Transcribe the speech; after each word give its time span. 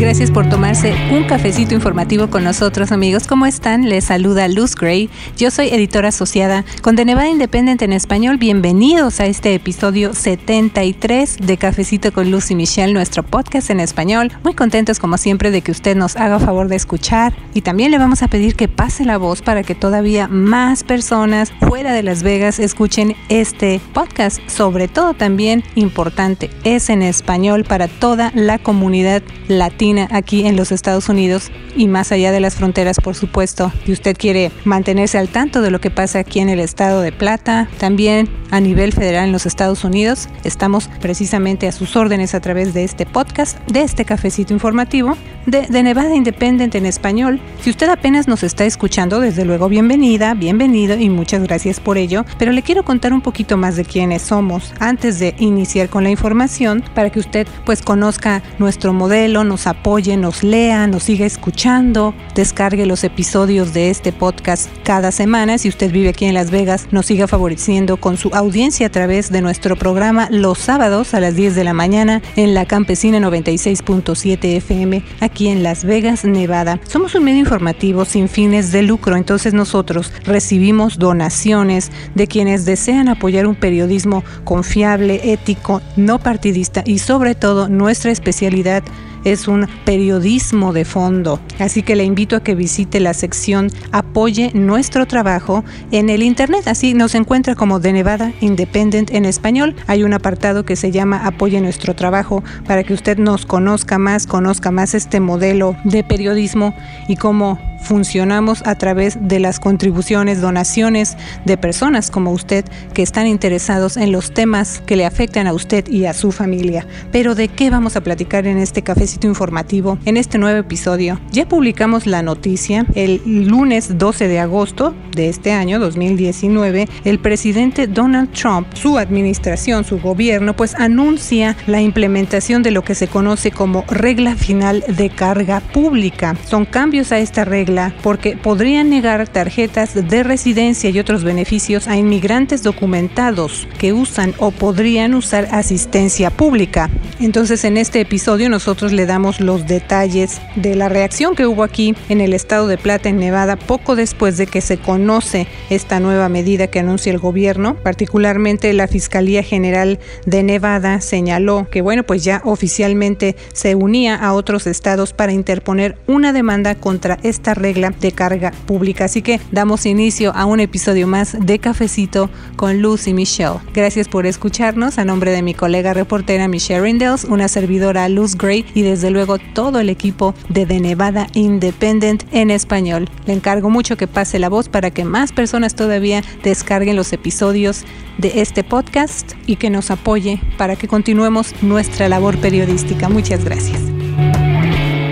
Gracias 0.00 0.30
por 0.30 0.48
tomarse 0.48 0.94
un 1.12 1.24
cafecito 1.24 1.74
informativo 1.74 2.30
con 2.30 2.42
nosotros, 2.42 2.90
amigos. 2.90 3.26
¿Cómo 3.26 3.44
están? 3.44 3.86
Les 3.86 4.04
saluda 4.04 4.48
Luz 4.48 4.74
Gray. 4.74 5.10
Yo 5.36 5.50
soy 5.50 5.68
editora 5.68 6.08
asociada 6.08 6.64
con 6.80 6.96
The 6.96 7.04
Nevada 7.04 7.28
Independent 7.28 7.82
en 7.82 7.92
español. 7.92 8.38
Bienvenidos 8.38 9.20
a 9.20 9.26
este 9.26 9.54
episodio 9.54 10.14
73 10.14 11.36
de 11.42 11.56
Cafecito 11.58 12.14
con 12.14 12.30
Luz 12.30 12.50
y 12.50 12.54
Michelle, 12.54 12.94
nuestro 12.94 13.22
podcast 13.22 13.68
en 13.68 13.78
español. 13.78 14.32
Muy 14.42 14.54
contentos, 14.54 14.98
como 14.98 15.18
siempre, 15.18 15.50
de 15.50 15.60
que 15.60 15.70
usted 15.70 15.94
nos 15.94 16.16
haga 16.16 16.38
favor 16.38 16.68
de 16.68 16.76
escuchar. 16.76 17.34
Y 17.52 17.60
también 17.60 17.90
le 17.90 17.98
vamos 17.98 18.22
a 18.22 18.28
pedir 18.28 18.56
que 18.56 18.68
pase 18.68 19.04
la 19.04 19.18
voz 19.18 19.42
para 19.42 19.64
que 19.64 19.74
todavía 19.74 20.28
más 20.28 20.82
personas 20.82 21.52
fuera 21.60 21.92
de 21.92 22.02
Las 22.02 22.22
Vegas 22.22 22.58
escuchen 22.58 23.16
este 23.28 23.82
podcast. 23.92 24.40
Sobre 24.48 24.88
todo, 24.88 25.12
también 25.12 25.62
importante, 25.74 26.48
es 26.64 26.88
en 26.88 27.02
español 27.02 27.64
para 27.64 27.86
toda 27.86 28.32
la 28.34 28.58
comunidad 28.58 29.22
latina 29.46 29.89
aquí 29.98 30.46
en 30.46 30.56
los 30.56 30.72
Estados 30.72 31.08
Unidos 31.08 31.50
y 31.76 31.88
más 31.88 32.12
allá 32.12 32.32
de 32.32 32.40
las 32.40 32.54
fronteras, 32.54 32.96
por 33.02 33.14
supuesto. 33.14 33.72
Si 33.84 33.92
usted 33.92 34.16
quiere 34.16 34.50
mantenerse 34.64 35.18
al 35.18 35.28
tanto 35.28 35.62
de 35.62 35.70
lo 35.70 35.80
que 35.80 35.90
pasa 35.90 36.20
aquí 36.20 36.40
en 36.40 36.48
el 36.48 36.60
estado 36.60 37.00
de 37.00 37.12
Plata, 37.12 37.68
también 37.78 38.28
a 38.50 38.60
nivel 38.60 38.92
federal 38.92 39.26
en 39.26 39.32
los 39.32 39.46
Estados 39.46 39.84
Unidos, 39.84 40.28
estamos 40.44 40.88
precisamente 41.00 41.68
a 41.68 41.72
sus 41.72 41.96
órdenes 41.96 42.34
a 42.34 42.40
través 42.40 42.74
de 42.74 42.84
este 42.84 43.06
podcast, 43.06 43.58
de 43.66 43.82
este 43.82 44.04
cafecito 44.04 44.52
informativo, 44.52 45.16
de, 45.46 45.82
Nevada 45.82 46.14
Independent 46.14 46.74
en 46.74 46.86
español. 46.86 47.40
Si 47.62 47.70
usted 47.70 47.88
apenas 47.88 48.28
nos 48.28 48.42
está 48.42 48.64
escuchando, 48.64 49.20
desde 49.20 49.44
luego 49.44 49.68
bienvenida, 49.68 50.34
bienvenido 50.34 50.98
y 50.98 51.08
muchas 51.08 51.42
gracias 51.42 51.80
por 51.80 51.98
ello, 51.98 52.24
pero 52.38 52.52
le 52.52 52.62
quiero 52.62 52.84
contar 52.84 53.12
un 53.12 53.20
poquito 53.20 53.56
más 53.56 53.76
de 53.76 53.84
quiénes 53.84 54.22
somos 54.22 54.72
antes 54.78 55.18
de 55.18 55.34
iniciar 55.38 55.88
con 55.88 56.04
la 56.04 56.10
información 56.10 56.84
para 56.94 57.10
que 57.10 57.20
usted 57.20 57.46
pues 57.64 57.82
conozca 57.82 58.42
nuestro 58.58 58.92
modelo, 58.92 59.44
nos 59.44 59.66
apoye, 59.66 60.16
nos 60.16 60.42
lea, 60.42 60.86
nos 60.86 61.04
siga 61.04 61.26
escuchando, 61.26 62.14
descargue 62.34 62.86
los 62.86 63.04
episodios 63.04 63.72
de 63.72 63.90
este 63.90 64.12
podcast 64.12 64.70
cada 64.84 65.12
semana. 65.12 65.58
Si 65.58 65.68
usted 65.68 65.90
vive 65.90 66.10
aquí 66.10 66.26
en 66.26 66.34
Las 66.34 66.50
Vegas, 66.50 66.88
nos 66.90 67.06
siga 67.06 67.26
favoreciendo 67.26 67.96
con 67.96 68.16
su 68.16 68.28
audiencia 68.34 68.88
a 68.88 68.90
través 68.90 69.30
de 69.30 69.42
nuestro 69.42 69.76
programa 69.76 70.28
los 70.30 70.58
sábados 70.58 71.14
a 71.14 71.20
las 71.20 71.34
10 71.34 71.54
de 71.54 71.64
la 71.64 71.72
mañana 71.72 72.22
en 72.36 72.54
la 72.54 72.66
Campesina 72.66 73.18
96.7 73.18 74.56
FM 74.56 75.02
en 75.38 75.62
Las 75.62 75.84
Vegas, 75.84 76.24
Nevada. 76.24 76.80
Somos 76.86 77.14
un 77.14 77.24
medio 77.24 77.40
informativo 77.40 78.04
sin 78.04 78.28
fines 78.28 78.72
de 78.72 78.82
lucro, 78.82 79.16
entonces 79.16 79.54
nosotros 79.54 80.12
recibimos 80.24 80.98
donaciones 80.98 81.90
de 82.14 82.26
quienes 82.26 82.64
desean 82.64 83.08
apoyar 83.08 83.46
un 83.46 83.54
periodismo 83.54 84.22
confiable, 84.44 85.32
ético, 85.32 85.80
no 85.96 86.18
partidista 86.18 86.82
y 86.84 86.98
sobre 86.98 87.34
todo 87.34 87.68
nuestra 87.68 88.10
especialidad 88.10 88.82
es 89.24 89.48
un 89.48 89.66
periodismo 89.84 90.72
de 90.72 90.84
fondo. 90.84 91.40
Así 91.58 91.82
que 91.82 91.96
le 91.96 92.04
invito 92.04 92.36
a 92.36 92.42
que 92.42 92.54
visite 92.54 93.00
la 93.00 93.14
sección 93.14 93.70
Apoye 93.92 94.50
nuestro 94.54 95.06
trabajo 95.06 95.64
en 95.90 96.10
el 96.10 96.22
internet. 96.22 96.66
Así 96.66 96.94
nos 96.94 97.14
encuentra 97.14 97.54
como 97.54 97.80
de 97.80 97.92
Nevada 97.92 98.32
Independent 98.40 99.10
en 99.10 99.24
español. 99.24 99.74
Hay 99.86 100.02
un 100.02 100.14
apartado 100.14 100.64
que 100.64 100.76
se 100.76 100.90
llama 100.90 101.26
Apoye 101.26 101.60
nuestro 101.60 101.94
trabajo 101.94 102.42
para 102.66 102.84
que 102.84 102.94
usted 102.94 103.18
nos 103.18 103.46
conozca 103.46 103.98
más, 103.98 104.26
conozca 104.26 104.70
más 104.70 104.94
este 104.94 105.20
modelo 105.20 105.76
de 105.84 106.04
periodismo 106.04 106.74
y 107.08 107.16
cómo 107.16 107.58
funcionamos 107.80 108.62
a 108.66 108.74
través 108.74 109.18
de 109.20 109.40
las 109.40 109.58
contribuciones, 109.58 110.40
donaciones 110.40 111.16
de 111.44 111.56
personas 111.56 112.10
como 112.10 112.30
usted 112.32 112.64
que 112.94 113.02
están 113.02 113.26
interesados 113.26 113.96
en 113.96 114.12
los 114.12 114.32
temas 114.32 114.82
que 114.86 114.96
le 114.96 115.06
afectan 115.06 115.46
a 115.46 115.52
usted 115.52 115.88
y 115.88 116.04
a 116.04 116.12
su 116.12 116.32
familia. 116.32 116.86
Pero 117.10 117.34
¿de 117.34 117.48
qué 117.48 117.70
vamos 117.70 117.96
a 117.96 118.02
platicar 118.02 118.46
en 118.46 118.58
este 118.58 118.82
cafecito 119.10 119.26
informativo, 119.26 119.98
en 120.04 120.16
este 120.16 120.38
nuevo 120.38 120.58
episodio? 120.58 121.18
Ya 121.32 121.48
publicamos 121.48 122.06
la 122.06 122.22
noticia 122.22 122.86
el 122.94 123.20
lunes 123.24 123.98
12 123.98 124.28
de 124.28 124.38
agosto 124.38 124.94
de 125.16 125.28
este 125.28 125.52
año 125.52 125.80
2019. 125.80 126.88
El 127.04 127.18
presidente 127.18 127.88
Donald 127.88 128.30
Trump, 128.32 128.68
su 128.74 128.98
administración, 128.98 129.84
su 129.84 129.98
gobierno, 129.98 130.54
pues 130.54 130.74
anuncia 130.76 131.56
la 131.66 131.80
implementación 131.80 132.62
de 132.62 132.70
lo 132.70 132.82
que 132.82 132.94
se 132.94 133.08
conoce 133.08 133.50
como 133.50 133.84
regla 133.88 134.36
final 134.36 134.84
de 134.86 135.10
carga 135.10 135.60
pública. 135.60 136.36
Son 136.46 136.64
cambios 136.64 137.10
a 137.10 137.18
esta 137.18 137.44
regla 137.44 137.92
porque 138.02 138.36
podrían 138.36 138.90
negar 138.90 139.26
tarjetas 139.28 139.94
de 139.94 140.22
residencia 140.22 140.90
y 140.90 140.98
otros 141.00 141.24
beneficios 141.24 141.88
a 141.88 141.96
inmigrantes 141.96 142.62
documentados 142.62 143.66
que 143.78 143.92
usan 143.92 144.34
o 144.38 144.52
podrían 144.52 145.14
usar 145.14 145.48
asistencia 145.50 146.30
pública. 146.30 146.90
Entonces 147.18 147.64
en 147.64 147.76
este 147.76 148.00
episodio 148.00 148.48
nosotros 148.48 148.92
le 148.92 148.99
damos 149.06 149.40
los 149.40 149.66
detalles 149.66 150.40
de 150.56 150.74
la 150.74 150.88
reacción 150.88 151.34
que 151.34 151.46
hubo 151.46 151.62
aquí 151.62 151.94
en 152.08 152.20
el 152.20 152.32
estado 152.32 152.66
de 152.66 152.78
Plata, 152.78 153.08
en 153.08 153.18
Nevada, 153.18 153.56
poco 153.56 153.96
después 153.96 154.36
de 154.36 154.46
que 154.46 154.60
se 154.60 154.78
conoce 154.78 155.46
esta 155.70 156.00
nueva 156.00 156.28
medida 156.28 156.66
que 156.68 156.80
anuncia 156.80 157.12
el 157.12 157.18
gobierno. 157.18 157.76
Particularmente 157.82 158.72
la 158.72 158.88
Fiscalía 158.88 159.42
General 159.42 159.98
de 160.26 160.42
Nevada 160.42 161.00
señaló 161.00 161.68
que 161.70 161.82
bueno, 161.82 162.02
pues 162.04 162.24
ya 162.24 162.42
oficialmente 162.44 163.36
se 163.52 163.74
unía 163.74 164.16
a 164.16 164.32
otros 164.32 164.66
estados 164.66 165.12
para 165.12 165.32
interponer 165.32 165.96
una 166.06 166.32
demanda 166.32 166.74
contra 166.74 167.18
esta 167.22 167.54
regla 167.54 167.90
de 167.90 168.12
carga 168.12 168.52
pública. 168.66 169.04
Así 169.04 169.22
que 169.22 169.40
damos 169.52 169.86
inicio 169.86 170.32
a 170.34 170.44
un 170.44 170.60
episodio 170.60 171.06
más 171.06 171.36
de 171.38 171.58
Cafecito 171.58 172.30
con 172.56 172.80
Luz 172.80 173.06
y 173.06 173.14
Michelle. 173.14 173.58
Gracias 173.74 174.08
por 174.08 174.26
escucharnos. 174.26 174.98
A 174.98 175.04
nombre 175.04 175.30
de 175.30 175.42
mi 175.42 175.54
colega 175.54 175.94
reportera 175.94 176.48
Michelle 176.48 176.80
Rindels, 176.80 177.24
una 177.24 177.48
servidora 177.48 178.08
Luz 178.08 178.36
Gray 178.36 178.64
y 178.74 178.82
desde 178.90 179.10
luego 179.10 179.38
todo 179.38 179.80
el 179.80 179.88
equipo 179.88 180.34
de 180.48 180.66
The 180.66 180.80
Nevada 180.80 181.28
Independent 181.34 182.24
en 182.32 182.50
español. 182.50 183.08
Le 183.26 183.32
encargo 183.32 183.70
mucho 183.70 183.96
que 183.96 184.06
pase 184.06 184.38
la 184.38 184.48
voz 184.48 184.68
para 184.68 184.90
que 184.90 185.04
más 185.04 185.32
personas 185.32 185.74
todavía 185.74 186.22
descarguen 186.42 186.96
los 186.96 187.12
episodios 187.12 187.84
de 188.18 188.40
este 188.40 188.64
podcast 188.64 189.32
y 189.46 189.56
que 189.56 189.70
nos 189.70 189.90
apoye 189.90 190.40
para 190.58 190.76
que 190.76 190.88
continuemos 190.88 191.54
nuestra 191.62 192.08
labor 192.08 192.36
periodística. 192.38 193.08
Muchas 193.08 193.44
gracias. 193.44 193.80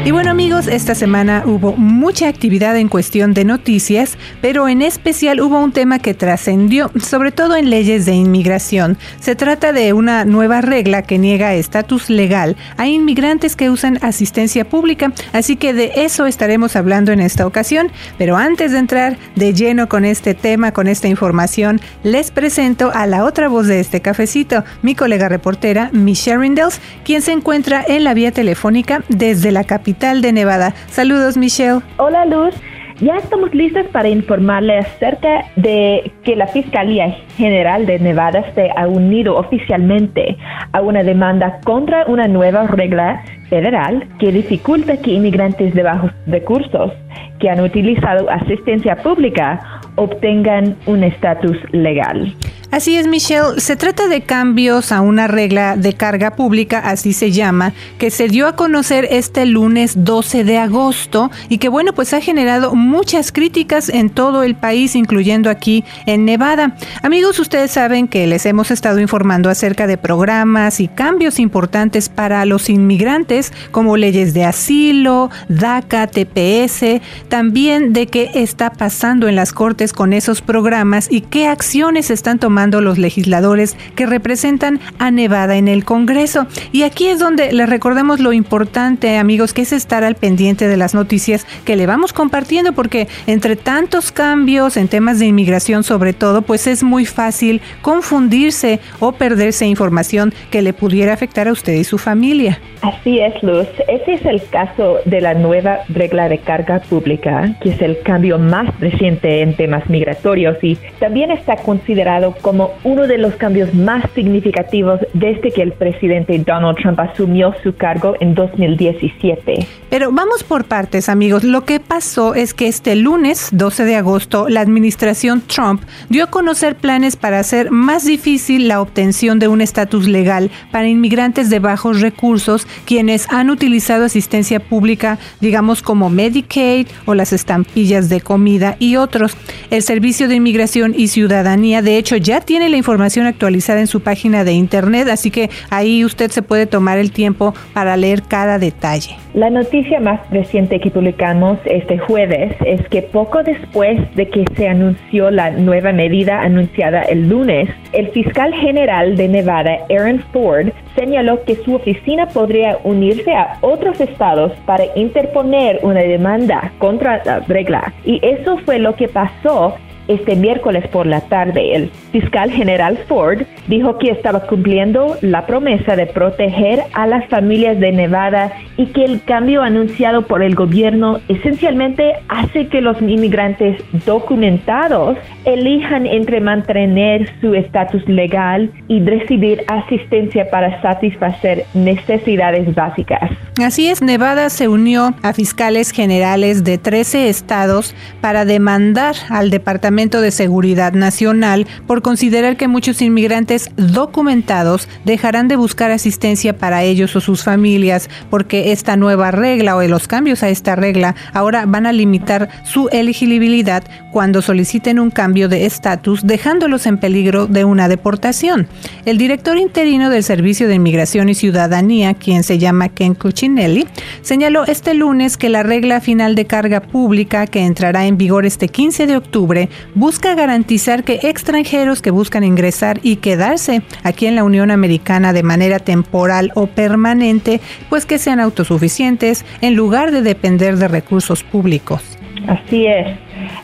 Y 0.09 0.11
bueno 0.11 0.31
amigos, 0.31 0.69
esta 0.69 0.95
semana 0.95 1.43
hubo 1.45 1.77
mucha 1.77 2.29
actividad 2.29 2.79
en 2.79 2.89
cuestión 2.89 3.35
de 3.35 3.45
noticias, 3.45 4.17
pero 4.41 4.67
en 4.67 4.81
especial 4.81 5.39
hubo 5.39 5.63
un 5.63 5.71
tema 5.71 5.99
que 5.99 6.15
trascendió, 6.15 6.91
sobre 6.99 7.31
todo 7.31 7.57
en 7.57 7.69
leyes 7.69 8.07
de 8.07 8.15
inmigración. 8.15 8.97
Se 9.21 9.37
trata 9.37 9.75
de 9.75 9.93
una 9.93 10.25
nueva 10.25 10.63
regla 10.63 11.03
que 11.03 11.19
niega 11.19 11.53
estatus 11.53 12.09
legal 12.09 12.57
a 12.79 12.87
inmigrantes 12.87 13.55
que 13.55 13.69
usan 13.69 13.99
asistencia 14.01 14.67
pública, 14.67 15.13
así 15.35 15.57
que 15.57 15.75
de 15.75 15.93
eso 15.97 16.25
estaremos 16.25 16.75
hablando 16.75 17.13
en 17.13 17.21
esta 17.21 17.47
ocasión. 17.47 17.93
Pero 18.17 18.39
antes 18.39 18.73
de 18.73 18.79
entrar 18.79 19.19
de 19.37 19.53
lleno 19.53 19.91
con 19.91 20.07
este 20.07 20.33
tema, 20.33 20.73
con 20.73 20.89
esta 20.89 21.09
información, 21.09 21.83
les 22.03 22.31
presento 22.31 22.91
a 22.95 23.07
la 23.07 23.25
otra 23.25 23.49
voz 23.49 23.67
de 23.67 23.79
este 23.79 24.01
cafecito, 24.01 24.65
mi 24.81 24.95
colega 24.95 25.29
reportera 25.29 25.91
Michelle 25.93 26.39
Rindels, 26.39 26.81
quien 27.05 27.21
se 27.21 27.33
encuentra 27.33 27.85
en 27.87 28.05
la 28.05 28.15
vía 28.15 28.33
telefónica 28.33 29.05
desde 29.11 29.53
la 29.53 29.65
capital 29.65 29.98
de 29.99 30.33
Nevada. 30.33 30.75
Saludos, 30.89 31.37
Michelle. 31.37 31.81
Hola, 31.97 32.25
Luz. 32.25 32.55
Ya 33.01 33.17
estamos 33.17 33.53
listos 33.53 33.87
para 33.93 34.09
informarle 34.09 34.79
acerca 34.79 35.45
de 35.57 36.13
que 36.25 36.37
la 36.37 36.47
Fiscalía 36.47 37.17
General 37.37 37.85
de 37.85 37.99
Nevada 37.99 38.45
se 38.55 38.71
ha 38.77 38.87
unido 38.87 39.37
oficialmente 39.37 40.37
a 40.73 40.81
una 40.81 41.03
demanda 41.03 41.61
contra 41.65 42.07
una 42.07 42.29
nueva 42.29 42.67
regla 42.69 43.23
federal 43.49 44.07
que 44.19 44.33
dificulta 44.33 44.97
que 44.97 45.13
inmigrantes 45.13 45.75
de 45.75 45.83
bajos 45.83 46.13
recursos 46.27 46.93
que 47.41 47.51
han 47.51 47.61
utilizado 47.61 48.31
asistencia 48.31 48.97
pública 48.97 49.61
obtengan 49.97 50.77
un 50.87 51.03
estatus 51.05 51.57
legal. 51.73 52.35
Así 52.71 52.97
es, 52.97 53.07
Michelle. 53.07 53.59
Se 53.63 53.77
trata 53.77 54.09
de 54.09 54.21
cambios 54.21 54.93
a 54.93 55.01
una 55.01 55.27
regla 55.27 55.75
de 55.75 55.95
carga 55.95 56.37
pública, 56.37 56.81
así 56.81 57.15
se 57.15 57.33
llama, 57.33 57.73
que 57.97 58.11
se 58.11 58.29
dio 58.29 58.47
a 58.47 58.57
conocer 58.57 59.09
este 59.11 59.47
lunes 59.47 60.05
12 60.05 60.45
de 60.45 60.59
agosto 60.59 61.31
y 61.49 61.59
que, 61.59 61.71
bueno, 61.71 61.95
pues 61.95 62.13
ha 62.13 62.21
generado 62.21 62.75
muchas 62.75 63.33
críticas 63.33 63.89
en 63.89 64.11
todo 64.11 64.43
el 64.43 64.55
país, 64.55 64.97
incluyendo 64.97 65.49
aquí 65.49 65.83
en 66.05 66.27
Nevada. 66.27 66.77
Amigos, 67.03 67.39
ustedes 67.39 67.71
saben 67.71 68.07
que 68.07 68.27
les 68.27 68.45
hemos 68.45 68.71
estado 68.71 69.01
informando 69.01 69.49
acerca 69.49 69.87
de 69.87 69.97
programas 69.97 70.79
y 70.81 70.89
cambios 70.89 71.39
importantes 71.39 72.11
para 72.11 72.45
los 72.45 72.69
inmigrantes, 72.69 73.51
como 73.71 73.97
leyes 73.97 74.35
de 74.35 74.45
asilo, 74.45 75.31
DACA, 75.49 76.07
TPS, 76.07 77.01
también 77.29 77.95
de 77.95 78.09
qué 78.09 78.31
está 78.35 78.69
pasando 78.71 79.27
en 79.27 79.37
las 79.37 79.55
cortes 79.55 79.95
con 79.95 80.13
esos 80.13 80.43
programas 80.43 81.09
y 81.11 81.23
qué 81.23 81.47
acciones 81.47 82.11
están 82.11 82.39
tomando 82.39 82.58
tomando 82.59 82.81
los 82.81 82.99
legisladores 82.99 83.77
que 83.95 84.05
representan 84.05 84.81
a 84.99 85.13
Nevada 85.13 85.59
en 85.59 85.69
el 85.69 85.85
Congreso. 85.85 86.49
Y 86.73 86.83
aquí 86.83 87.07
es 87.07 87.21
donde 87.21 87.53
les 87.53 87.69
recordemos 87.69 88.19
lo 88.19 88.33
importante, 88.33 89.17
amigos, 89.17 89.53
que 89.53 89.63
es 89.63 89.73
estar 89.73 90.03
al 90.03 90.17
pendiente 90.17 90.67
de 90.67 90.77
las 90.77 90.93
noticias 90.93 91.47
que 91.65 91.77
le 91.77 91.87
vamos 91.87 92.13
compartiendo, 92.13 92.73
porque 92.73 93.07
entre 93.29 93.55
tantos 93.55 94.11
cambios 94.11 94.77
en 94.77 94.89
temas 94.89 95.21
de 95.21 95.27
inmigración 95.27 95.85
sobre 95.85 96.13
todo, 96.13 96.43
pues 96.43 96.67
es 96.67 96.83
muy 96.83 97.07
fácil 97.07 97.61
confundirse 97.81 98.81
o 98.99 99.13
perderse 99.13 99.65
información 99.65 100.35
que 100.51 100.61
le 100.61 100.73
pudiera 100.73 101.13
afectar 101.13 101.47
a 101.47 101.53
usted 101.53 101.75
y 101.75 101.85
su 101.85 101.97
familia. 101.97 102.59
Así 102.83 103.21
es, 103.21 103.41
Luz. 103.43 103.69
Ese 103.87 104.15
es 104.15 104.25
el 104.25 104.43
caso 104.49 104.99
de 105.05 105.21
la 105.21 105.35
nueva 105.35 105.81
regla 105.89 106.29
de 106.29 106.39
carga 106.39 106.81
pública, 106.81 107.57
que 107.61 107.71
es 107.71 107.83
el 107.83 108.01
cambio 108.03 108.39
más 108.39 108.69
reciente 108.81 109.43
en 109.43 109.55
temas 109.55 109.89
migratorios 109.89 110.57
y 110.63 110.77
también 110.99 111.31
está 111.31 111.57
considerado 111.57 112.35
como 112.41 112.48
uno 112.85 113.07
de 113.07 113.19
los 113.19 113.35
cambios 113.35 113.75
más 113.75 114.05
significativos 114.15 115.01
desde 115.13 115.51
que 115.51 115.63
el 115.63 115.73
presidente 115.73 116.39
Donald 116.39 116.79
Trump 116.79 117.01
asumió 117.01 117.55
su 117.63 117.75
cargo 117.75 118.15
en 118.21 118.35
2017. 118.35 119.67
Pero 119.91 120.13
vamos 120.13 120.45
por 120.45 120.65
partes, 120.65 121.09
amigos. 121.09 121.45
Lo 121.45 121.65
que 121.65 121.81
pasó 121.81 122.35
es 122.35 122.55
que 122.55 122.69
este 122.69 122.97
lunes, 122.97 123.49
12 123.53 123.85
de 123.85 123.97
agosto, 123.97 124.49
la 124.49 124.61
administración 124.61 125.43
Trump 125.43 125.83
dio 126.09 126.25
a 126.25 126.31
conocer 126.31 126.77
planes 126.77 127.17
para 127.17 127.39
hacer 127.39 127.71
más 127.71 128.05
difícil 128.05 128.69
la 128.69 128.81
obtención 128.81 129.39
de 129.39 129.49
un 129.49 129.61
estatus 129.61 130.07
legal 130.07 130.51
para 130.71 130.89
inmigrantes 130.89 131.51
de 131.51 131.59
bajos 131.59 132.01
recursos 132.01 132.67
quienes 132.85 133.31
han 133.31 133.51
utilizado 133.51 134.05
asistencia 134.05 134.61
pública, 134.61 135.19
digamos 135.41 135.83
como 135.83 136.11
Medicaid 136.11 136.87
o 137.07 137.15
las 137.15 137.33
estampillas 137.33 138.09
de 138.09 138.21
comida 138.21 138.77
y 138.79 138.97
otros. 138.97 139.37
El 139.71 139.83
Servicio 139.83 140.29
de 140.29 140.37
Inmigración 140.37 140.95
y 140.97 141.09
Ciudadanía, 141.09 141.83
de 141.83 141.99
hecho, 141.99 142.17
ya 142.17 142.38
tiene 142.41 142.69
la 142.69 142.77
información 142.77 143.27
actualizada 143.27 143.81
en 143.81 143.87
su 143.87 144.01
página 144.01 144.45
de 144.45 144.53
internet, 144.53 145.09
así 145.09 145.31
que 145.31 145.51
ahí 145.71 146.05
usted 146.05 146.31
se 146.31 146.43
puede 146.43 146.67
tomar 146.67 146.99
el 146.99 147.13
tiempo 147.13 147.55
para 147.73 147.97
leer 147.97 148.23
cada 148.23 148.59
detalle. 148.59 149.17
La 149.35 149.51
noticia 149.51 150.01
más 150.01 150.21
reciente 150.31 150.81
que 150.81 150.91
publicamos 150.91 151.59
este 151.65 151.99
jueves 151.99 152.57
es 152.65 152.87
que 152.89 153.03
poco 153.03 153.43
después 153.43 153.99
de 154.17 154.29
que 154.29 154.45
se 154.57 154.69
anunció 154.69 155.31
la 155.31 155.51
nueva 155.51 155.93
medida 155.93 156.41
anunciada 156.41 157.03
el 157.03 157.29
lunes, 157.29 157.69
el 157.93 158.09
fiscal 158.11 158.53
general 158.55 159.17
de 159.17 159.29
Nevada, 159.29 159.79
Aaron 159.91 160.25
Ford, 160.33 160.69
señaló 160.97 161.45
que 161.45 161.57
su 161.57 161.75
oficina 161.75 162.27
podría 162.27 162.79
unirse 162.85 163.33
a 163.33 163.59
otros 163.61 164.01
estados 164.01 164.53
para 164.67 164.85
interponer 164.97 165.79
una 165.83 166.01
demanda 166.01 166.73
contra 166.79 167.23
la 167.25 167.41
regla. 167.41 167.93
Y 168.05 168.21
eso 168.27 168.59
fue 168.65 168.79
lo 168.79 168.95
que 168.97 169.09
pasó 169.09 169.77
este 170.09 170.35
miércoles 170.35 170.89
por 170.89 171.07
la 171.07 171.21
tarde. 171.21 171.77
El 171.77 171.91
fiscal 172.13 172.51
general 172.51 172.99
Ford 173.07 173.43
dijo 173.67 173.99
que 173.99 174.11
estaba 174.11 174.41
cumpliendo 174.47 175.17
la 175.21 175.47
promesa 175.47 175.97
de 175.97 176.07
proteger 176.07 176.81
a 176.95 177.07
las 177.07 177.29
familias 177.29 177.79
de 177.79 177.93
Nevada 177.93 178.53
y 178.77 178.87
que 178.87 179.05
el 179.05 179.23
cambio 179.23 179.63
anunciado 179.63 180.23
por 180.23 180.43
el 180.43 180.55
gobierno 180.55 181.21
esencialmente 181.29 182.15
hace 182.29 182.69
que 182.69 182.81
los 182.81 183.01
inmigrantes 183.03 183.83
documentados 184.07 185.19
elijan 185.45 186.07
entre 186.07 186.41
mantener 186.41 187.31
su 187.41 187.55
estatus 187.55 188.07
legal 188.09 188.71
y 188.89 189.01
recibir 189.01 189.63
asistencia 189.69 190.49
para 190.51 190.81
satisfacer 190.81 191.65
necesidades 191.75 192.75
básicas. 192.75 193.31
Así 193.63 193.89
es, 193.89 194.03
Nevada 194.03 194.51
se 194.51 194.69
unió 194.69 195.15
a 195.23 195.33
fiscales 195.33 195.91
generales 195.91 196.65
de 196.65 196.79
13 196.79 197.29
estados 197.29 197.95
para 198.21 198.45
demandar 198.45 199.15
al 199.31 199.51
Departamento 199.51 199.98
de 199.99 200.31
Seguridad 200.31 200.93
Nacional 200.93 201.67
por 201.89 202.03
considerar 202.03 202.57
que 202.57 202.69
muchos 202.69 203.03
inmigrantes 203.03 203.69
documentados 203.75 204.89
dejarán 205.05 205.49
de 205.49 205.57
buscar 205.57 205.91
asistencia 205.91 206.57
para 206.57 206.85
ellos 206.85 207.17
o 207.17 207.21
sus 207.21 207.43
familias 207.43 208.09
porque 208.31 208.71
esta 208.71 208.97
nueva 208.97 209.33
regla 209.33 209.75
o 209.75 209.83
los 209.83 210.07
cambios 210.07 210.45
a 210.45 210.51
esta 210.51 210.77
regla 210.77 211.17
ahora 211.33 211.67
van 211.67 211.85
a 211.85 211.93
limitar 211.93 212.49
su 212.65 212.89
elegibilidad 212.93 213.83
cuando 214.13 214.41
soliciten 214.41 215.01
un 215.01 215.11
cambio 215.11 215.49
de 215.49 215.67
estatus, 215.67 216.25
dejándolos 216.25 216.87
en 216.87 216.99
peligro 216.99 217.49
de 217.49 217.65
una 217.65 217.89
deportación. 217.89 218.69
El 219.05 219.19
director 219.19 219.59
interino 219.59 220.11
del 220.11 220.23
Servicio 220.23 220.69
de 220.69 220.77
Inmigración 220.77 221.29
y 221.29 221.35
Ciudadanía, 221.35 222.15
quien 222.15 222.45
se 222.45 222.59
llama 222.59 222.89
Ken 222.89 223.17
Cuccinelli, 223.17 223.89
señaló 224.23 224.65
este 224.65 224.95
lunes 224.95 225.37
que 225.37 225.49
la 225.49 225.65
regla 225.65 226.01
final 226.01 226.37
de 226.37 226.47
carga 226.47 226.83
pública 226.83 227.49
que 227.49 227.65
entrará 227.65 228.07
en 228.07 228.17
vigor 228.17 228.47
este 228.47 228.69
15 228.69 229.09
de 229.09 229.17
octubre 229.17 229.69
busca 229.95 230.35
garantizar 230.35 231.05
que 231.05 231.21
extranjeros 231.23 232.03
que 232.03 232.11
buscan 232.11 232.45
ingresar 232.45 233.01
y 233.03 233.17
quedarse 233.17 233.83
aquí 234.03 234.27
en 234.27 234.37
la 234.37 234.45
Unión 234.45 234.71
Americana 234.71 235.33
de 235.33 235.43
manera 235.43 235.79
temporal 235.79 236.53
o 236.55 236.67
permanente, 236.67 237.61
pues 237.89 238.07
que 238.07 238.19
sean 238.19 238.41
autosuficientes 238.41 239.45
en 239.61 239.75
lugar 239.75 240.11
de 240.11 240.23
depender 240.23 240.77
de 240.77 240.89
recursos 240.89 241.43
públicos. 241.43 242.19
Así 242.47 242.87
es. 242.87 243.09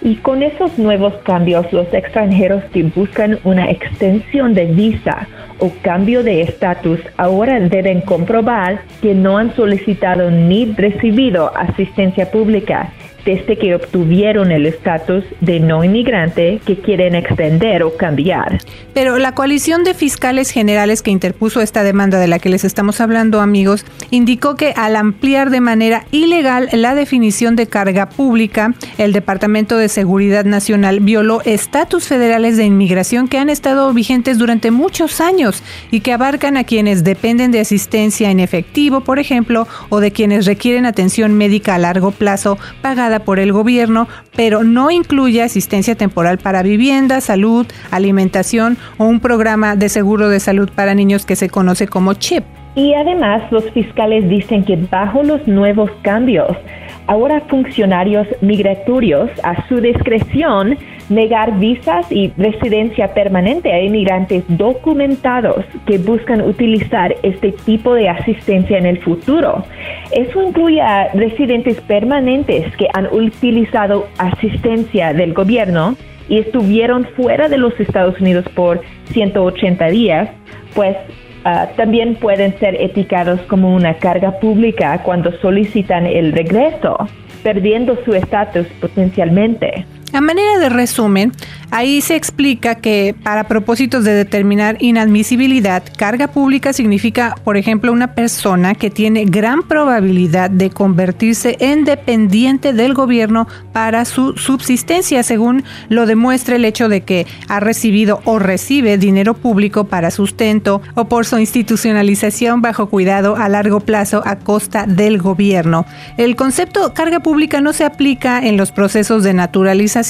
Y 0.03 0.17
con 0.17 0.43
esos 0.43 0.79
nuevos 0.79 1.15
cambios, 1.25 1.73
los 1.73 1.93
extranjeros 1.93 2.62
que 2.73 2.82
buscan 2.82 3.38
una 3.44 3.71
extensión 3.71 4.55
de 4.55 4.67
visa 4.67 5.29
o 5.59 5.71
cambio 5.82 6.23
de 6.23 6.43
estatus 6.43 7.00
ahora 7.17 7.61
deben 7.61 8.00
comprobar 8.00 8.82
que 9.00 9.15
no 9.15 9.38
han 9.38 9.55
solicitado 9.55 10.31
ni 10.31 10.67
recibido 10.67 11.56
asistencia 11.56 12.31
pública 12.31 12.93
desde 13.25 13.56
que 13.56 13.75
obtuvieron 13.75 14.53
el 14.53 14.67
estatus 14.67 15.25
de 15.41 15.61
no 15.61 15.85
inmigrante 15.85 16.61
que 16.65 16.76
quieren 16.76 17.15
extender 17.15 17.82
o 17.82 17.97
cambiar. 17.97 18.61
Pero 18.93 19.19
la 19.19 19.35
coalición 19.35 19.85
de 19.85 19.94
fiscales 19.94 20.50
generales 20.50 21.03
que 21.03 21.11
interpuso 21.11 21.61
esta 21.61 21.82
demanda 21.82 22.19
de 22.19 22.29
la 22.29 22.38
que 22.38 22.49
les 22.49 22.65
estamos 22.65 23.00
hablando, 23.00 23.41
amigos, 23.41 23.85
indicó 24.11 24.56
que 24.56 24.73
al 24.76 24.97
ampliar 24.97 25.50
de 25.50 25.61
manera 25.61 26.06
ilegal 26.11 26.69
la 26.73 26.94
definición 26.94 27.56
de 27.56 27.67
carga 27.67 28.09
pública, 28.09 28.75
el 28.99 29.12
Departamento 29.12 29.76
de 29.76 29.88
Seguridad 29.88 30.44
Nacional 30.44 31.00
violó 31.00 31.41
estatus 31.44 32.06
federales 32.06 32.56
de 32.56 32.65
inmigración 32.65 33.29
que 33.29 33.38
han 33.38 33.50
estado 33.50 33.93
vigentes 33.93 34.38
durante 34.38 34.71
muchos 34.71 35.21
años 35.21 35.62
y 35.91 36.00
que 36.00 36.12
abarcan 36.12 36.56
a 36.56 36.65
quienes 36.65 37.05
dependen 37.05 37.50
de 37.50 37.61
asistencia 37.61 38.31
en 38.31 38.41
efectivo, 38.41 39.00
por 39.00 39.19
ejemplo, 39.19 39.67
o 39.88 40.00
de 40.00 40.12
quienes 40.12 40.47
requieren 40.47 40.87
atención 40.87 41.35
médica 41.35 41.75
a 41.75 41.79
largo 41.79 42.11
plazo 42.11 42.59
pagada 42.82 43.13
por 43.20 43.38
el 43.38 43.52
gobierno, 43.52 44.08
pero 44.37 44.64
no 44.64 44.90
incluye 44.90 45.43
asistencia 45.43 45.94
temporal 45.94 46.38
para 46.38 46.62
vivienda, 46.62 47.20
salud, 47.20 47.66
alimentación 47.90 48.76
o 48.99 49.05
un 49.05 49.20
programa 49.20 49.76
de 49.76 49.88
seguro 49.88 50.28
de 50.28 50.40
salud 50.40 50.70
para 50.75 50.94
niños 50.94 51.26
que 51.26 51.37
se 51.37 51.49
conoce 51.49 51.87
como 51.87 52.14
CHIP. 52.14 52.44
Y 52.76 52.94
además 52.94 53.43
los 53.52 53.70
fiscales 53.70 54.28
dicen 54.28 54.64
que 54.64 54.76
bajo 54.76 55.22
los 55.22 55.46
nuevos 55.46 55.90
cambios, 56.02 56.56
ahora 57.06 57.40
funcionarios 57.48 58.26
migratorios 58.40 59.30
a 59.42 59.66
su 59.68 59.80
discreción 59.80 60.78
negar 61.08 61.58
visas 61.58 62.11
y 62.11 62.32
residencia 62.37 63.12
permanente 63.12 63.73
a 63.73 63.80
inmigrantes 63.80 64.44
documentados 64.49 65.64
que 65.87 65.99
buscan 65.99 66.40
utilizar 66.40 67.14
este 67.23 67.52
tipo 67.52 67.94
de 67.94 68.08
asistencia 68.08 68.78
en 68.78 68.87
el 68.87 68.99
futuro. 69.00 69.64
Eso 70.12 70.42
incluye 70.42 70.80
a 70.80 71.12
residentes 71.12 71.80
permanentes 71.82 72.75
que 72.76 72.88
han 72.94 73.06
utilizado 73.12 74.08
asistencia 74.18 75.12
del 75.12 75.34
gobierno 75.34 75.96
y 76.28 76.38
estuvieron 76.38 77.04
fuera 77.16 77.49
de 77.49 77.58
los 77.58 77.78
Estados 77.78 78.18
Unidos 78.20 78.46
por 78.54 78.80
180 79.12 79.87
días, 79.88 80.30
pues 80.75 80.96
ah, 81.44 81.68
también 81.76 82.16
pueden 82.16 82.58
ser 82.58 82.74
etiquetados 82.80 83.40
como 83.42 83.74
una 83.74 83.94
carga 83.94 84.38
pública 84.40 85.02
cuando 85.02 85.32
solicitan 85.40 86.06
el 86.06 86.32
regreso, 86.32 86.96
perdiendo 87.42 87.96
su 88.04 88.14
estatus 88.14 88.66
potencialmente. 88.80 89.86
A 90.14 90.21
manera 90.21 90.61
de 90.61 90.68
resumen, 90.68 91.33
ahí 91.73 92.00
se 92.00 92.14
explica 92.14 92.76
que 92.76 93.16
para 93.25 93.49
propósitos 93.49 94.04
de 94.04 94.12
determinar 94.12 94.76
inadmisibilidad, 94.78 95.83
carga 95.97 96.28
pública 96.28 96.73
significa, 96.73 97.35
por 97.42 97.56
ejemplo, 97.56 97.90
una 97.90 98.14
persona 98.14 98.76
que 98.76 98.90
tiene 98.90 99.25
gran 99.25 99.64
probabilidad 99.64 100.50
de 100.50 100.71
convertirse 100.71 101.56
en 101.59 101.85
dependiente 101.85 102.73
del 102.73 102.94
gobierno 102.94 103.49
para 103.73 104.04
su 104.04 104.37
subsistencia, 104.37 105.25
según 105.25 105.64
lo 105.88 106.06
demuestra 106.06 106.54
el 106.54 106.64
hecho 106.64 106.88
de 106.88 107.00
que 107.00 107.26
ha 107.49 107.59
recibido 107.59 108.21
o 108.25 108.38
recibe 108.38 108.99
dinero 108.99 109.35
público 109.35 109.83
para 109.83 110.12
sustento 110.12 110.80
o 110.94 111.06
por 111.06 111.26
su 111.26 111.38
institucionalización 111.40 112.62
bajo 112.62 112.88
cuidado 112.88 113.35
a 113.35 113.49
largo 113.49 113.80
plazo 113.80 114.23
a 114.25 114.37
costa 114.37 114.87
del 114.87 115.21
gobierno. 115.21 115.87
El 116.18 116.37
concepto 116.37 116.94
carga 116.94 117.18
pública 117.18 117.61
no 117.61 117.73
se 117.73 117.83
aplica 117.85 118.38
en 118.38 118.56
los 118.56 118.71
procesos 118.71 119.25
de 119.25 119.35
naturalización 119.35 120.03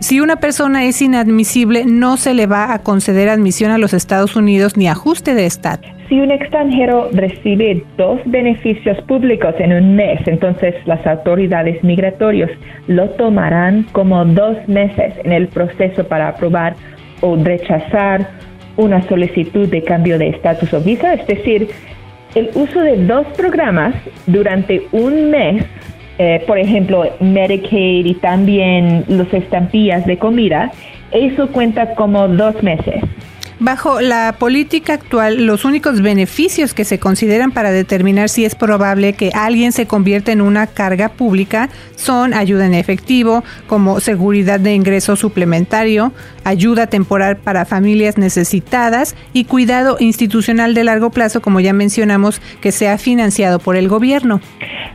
si 0.00 0.20
una 0.20 0.36
persona 0.36 0.84
es 0.84 1.00
inadmisible, 1.00 1.84
no 1.86 2.16
se 2.16 2.34
le 2.34 2.46
va 2.46 2.72
a 2.72 2.82
conceder 2.82 3.28
admisión 3.28 3.70
a 3.70 3.78
los 3.78 3.94
Estados 3.94 4.36
Unidos 4.36 4.76
ni 4.76 4.88
ajuste 4.88 5.34
de 5.34 5.46
estatus. 5.46 5.90
Si 6.08 6.18
un 6.20 6.30
extranjero 6.30 7.10
recibe 7.12 7.84
dos 7.98 8.18
beneficios 8.24 8.98
públicos 9.02 9.54
en 9.58 9.72
un 9.72 9.94
mes, 9.94 10.20
entonces 10.26 10.74
las 10.86 11.06
autoridades 11.06 11.84
migratorias 11.84 12.50
lo 12.86 13.10
tomarán 13.10 13.84
como 13.92 14.24
dos 14.24 14.56
meses 14.66 15.14
en 15.24 15.32
el 15.32 15.48
proceso 15.48 16.04
para 16.04 16.28
aprobar 16.28 16.74
o 17.20 17.36
rechazar 17.36 18.26
una 18.76 19.06
solicitud 19.08 19.68
de 19.68 19.82
cambio 19.82 20.18
de 20.18 20.28
estatus 20.28 20.72
o 20.72 20.80
visa, 20.80 21.12
es 21.14 21.26
decir, 21.26 21.68
el 22.34 22.50
uso 22.54 22.80
de 22.80 22.96
dos 23.04 23.26
programas 23.36 23.94
durante 24.26 24.86
un 24.92 25.30
mes, 25.30 25.64
eh, 26.18 26.42
por 26.46 26.58
ejemplo, 26.58 27.04
Medicaid 27.20 28.06
y 28.06 28.14
también 28.14 29.04
los 29.08 29.32
estampillas 29.32 30.04
de 30.04 30.18
comida, 30.18 30.72
eso 31.12 31.48
cuenta 31.48 31.94
como 31.94 32.28
dos 32.28 32.62
meses. 32.62 33.02
Bajo 33.60 34.00
la 34.00 34.36
política 34.38 34.94
actual, 34.94 35.44
los 35.44 35.64
únicos 35.64 36.00
beneficios 36.00 36.74
que 36.74 36.84
se 36.84 37.00
consideran 37.00 37.50
para 37.50 37.72
determinar 37.72 38.28
si 38.28 38.44
es 38.44 38.54
probable 38.54 39.14
que 39.14 39.32
alguien 39.34 39.72
se 39.72 39.86
convierta 39.86 40.30
en 40.30 40.40
una 40.40 40.68
carga 40.68 41.08
pública 41.08 41.68
son 41.96 42.34
ayuda 42.34 42.66
en 42.66 42.74
efectivo, 42.74 43.42
como 43.66 43.98
seguridad 43.98 44.60
de 44.60 44.74
ingreso 44.74 45.16
suplementario, 45.16 46.12
ayuda 46.44 46.86
temporal 46.86 47.36
para 47.36 47.64
familias 47.64 48.16
necesitadas 48.16 49.16
y 49.32 49.44
cuidado 49.44 49.96
institucional 49.98 50.72
de 50.72 50.84
largo 50.84 51.10
plazo, 51.10 51.42
como 51.42 51.58
ya 51.58 51.72
mencionamos, 51.72 52.40
que 52.60 52.70
sea 52.70 52.96
financiado 52.96 53.58
por 53.58 53.74
el 53.74 53.88
gobierno. 53.88 54.40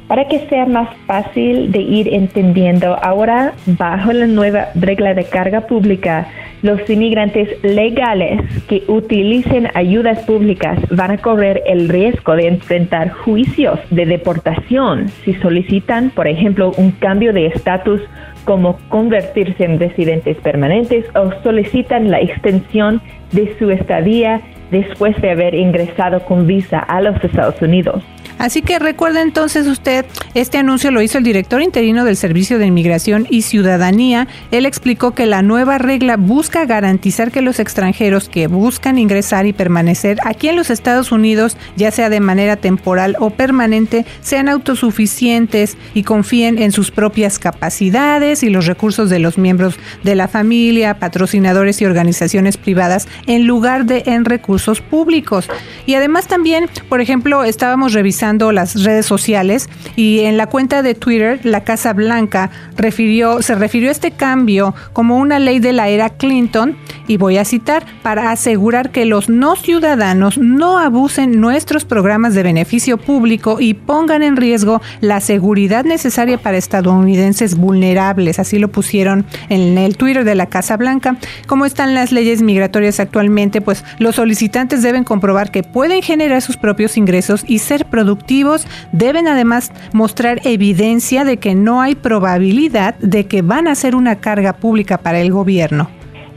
Para 0.08 0.30
que 0.30 0.48
sea 0.48 0.66
más 0.66 0.90
fácil 1.06 1.70
de 1.72 1.80
ir 1.80 2.14
entendiendo, 2.14 2.96
ahora 3.04 3.54
bajo 3.66 4.14
la 4.14 4.28
nueva 4.28 4.70
regla 4.76 5.14
de 5.14 5.26
carga 5.26 5.68
pública, 5.68 6.28
los 6.64 6.90
inmigrantes 6.90 7.62
legales 7.62 8.42
que 8.68 8.84
utilicen 8.88 9.70
ayudas 9.76 10.20
públicas 10.26 10.80
van 10.90 11.12
a 11.12 11.18
correr 11.18 11.62
el 11.68 11.90
riesgo 11.90 12.36
de 12.36 12.48
enfrentar 12.48 13.12
juicios 13.12 13.80
de 13.92 14.06
deportación 14.06 15.10
si 15.24 15.34
solicitan, 15.36 16.10
por 16.10 16.28
ejemplo, 16.28 16.72
un 16.78 16.92
cambio 16.92 17.34
de 17.34 17.48
estatus 17.48 18.02
como 18.46 18.80
convertirse 18.90 19.66
en 19.66 19.80
residentes 19.80 20.38
permanentes 20.38 21.06
o 21.16 21.32
solicitan 21.44 22.10
la 22.10 22.22
extensión 22.22 23.02
de 23.34 23.56
su 23.60 23.70
estadía 23.70 24.42
después 24.74 25.16
de 25.22 25.32
haber 25.32 25.56
ingresado 25.56 26.20
con 26.26 26.46
visa 26.46 26.80
a 26.80 27.00
los 27.00 27.24
Estados 27.24 27.62
Unidos. 27.62 28.04
Así 28.44 28.62
que 28.62 28.78
recuerde 28.78 29.22
entonces 29.22 29.68
usted, 29.68 30.06
este 30.34 30.58
anuncio 30.58 30.92
lo 30.92 31.02
hizo 31.02 31.18
el 31.18 31.24
director 31.24 31.62
interino 31.62 32.04
del 32.04 32.18
Servicio 32.18 32.60
de 32.60 32.66
Inmigración 32.66 33.26
y 33.30 33.44
Ciudadanía. 33.44 34.28
Él 34.52 34.66
explicó 34.66 35.12
que 35.12 35.26
la 35.26 35.42
nueva 35.42 35.78
regla 35.78 36.18
busca 36.18 36.66
garantizar 36.66 37.32
que 37.32 37.42
los 37.42 37.62
extranjeros 37.62 38.28
que 38.28 38.48
buscan 38.48 38.98
ingresar 38.98 39.46
y 39.46 39.54
permanecer 39.54 40.18
aquí 40.26 40.50
en 40.50 40.58
los 40.58 40.72
Estados 40.72 41.14
Unidos, 41.14 41.56
ya 41.78 41.92
sea 41.92 42.10
de 42.10 42.20
manera 42.20 42.58
temporal 42.58 43.16
o 43.20 43.30
permanente, 43.30 44.06
sean 44.20 44.50
autosuficientes 44.50 45.78
y 45.94 46.04
confíen 46.04 46.62
en 46.62 46.74
sus 46.74 46.92
propias 46.92 47.40
capacidades 47.40 48.44
y 48.44 48.50
los 48.50 48.66
recursos 48.66 49.10
de 49.10 49.20
los 49.20 49.38
miembros 49.38 49.76
de 50.04 50.16
la 50.16 50.28
familia, 50.28 51.00
patrocinadores 51.00 51.82
y 51.82 51.86
organizaciones 51.86 52.58
privadas 52.58 53.08
en 53.26 53.48
lugar 53.48 53.86
de 53.86 54.04
en 54.06 54.26
recursos 54.26 54.63
públicos. 54.82 55.48
Y 55.86 55.96
además 55.96 56.28
también, 56.28 56.70
por 56.90 57.02
ejemplo, 57.02 57.44
estábamos 57.44 57.94
revisando 57.94 58.52
las 58.52 58.84
redes 58.84 59.06
sociales 59.06 59.70
y 59.96 60.22
en 60.22 60.38
la 60.38 60.48
cuenta 60.48 60.82
de 60.82 60.96
Twitter 60.96 61.40
la 61.44 61.64
Casa 61.64 61.94
Blanca 61.94 62.50
refirió, 62.78 63.42
se 63.42 63.56
refirió 63.56 63.90
a 63.90 63.92
este 63.92 64.12
cambio 64.12 64.74
como 64.94 65.18
una 65.18 65.40
ley 65.40 65.60
de 65.60 65.74
la 65.74 65.90
era 65.90 66.10
Clinton 66.10 66.78
y 67.08 67.18
voy 67.18 67.38
a 67.38 67.46
citar, 67.46 67.86
para 68.02 68.32
asegurar 68.32 68.92
que 68.92 69.06
los 69.06 69.30
no 69.30 69.56
ciudadanos 69.56 70.38
no 70.38 70.80
abusen 70.80 71.40
nuestros 71.40 71.86
programas 71.86 72.34
de 72.34 72.44
beneficio 72.44 72.98
público 72.98 73.58
y 73.60 73.74
pongan 73.74 74.24
en 74.24 74.38
riesgo 74.38 74.82
la 75.02 75.20
seguridad 75.20 75.84
necesaria 75.84 76.38
para 76.38 76.58
estadounidenses 76.58 77.56
vulnerables. 77.56 78.40
Así 78.40 78.60
lo 78.60 78.70
pusieron 78.70 79.26
en 79.50 79.78
el 79.78 79.98
Twitter 79.98 80.24
de 80.24 80.36
la 80.36 80.48
Casa 80.48 80.78
Blanca. 80.78 81.18
¿Cómo 81.48 81.66
están 81.66 81.94
las 81.94 82.12
leyes 82.12 82.42
migratorias 82.42 83.00
actualmente? 83.00 83.62
Pues 83.62 83.84
los 84.00 84.16
solicitantes 84.16 84.53
deben 84.54 85.04
comprobar 85.04 85.52
que 85.52 85.64
pueden 85.64 86.02
generar 86.02 86.42
sus 86.42 86.58
propios 86.58 86.98
ingresos 86.98 87.44
y 87.48 87.60
ser 87.60 87.86
productivos. 87.86 88.68
Deben 88.92 89.28
además 89.28 89.72
mostrar 89.94 90.40
evidencia 90.46 91.26
de 91.26 91.38
que 91.38 91.56
no 91.56 91.82
hay 91.82 91.96
probabilidad 91.96 92.96
de 93.00 93.26
que 93.26 93.42
van 93.42 93.68
a 93.68 93.76
ser 93.76 93.96
una 93.96 94.18
carga 94.18 94.54
pública 94.54 94.98
para 94.98 95.20
el 95.20 95.32
gobierno. 95.32 95.90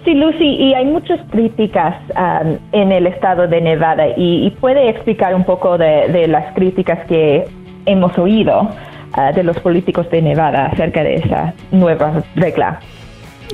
Sí, 0.05 0.15
Lucy, 0.15 0.45
y 0.45 0.73
hay 0.75 0.87
muchas 0.87 1.21
críticas 1.31 1.97
um, 2.11 2.57
en 2.73 2.93
el 2.93 3.09
estado 3.09 3.49
de 3.49 3.61
Nevada 3.61 4.07
y, 4.17 4.51
puede 4.61 4.89
explicar 4.89 5.35
un 5.35 5.45
poco 5.45 5.77
de, 5.77 6.27
las 6.29 6.55
críticas 6.55 7.05
que 7.07 7.45
hemos 7.87 8.17
oído 8.17 8.63
uh, 8.63 9.35
de 9.35 9.43
los 9.43 9.59
políticos 9.59 10.09
de 10.11 10.23
Nevada 10.23 10.67
acerca 10.67 11.03
de 11.03 11.17
esa 11.17 11.55
nueva 11.73 12.23
regla. 12.37 12.79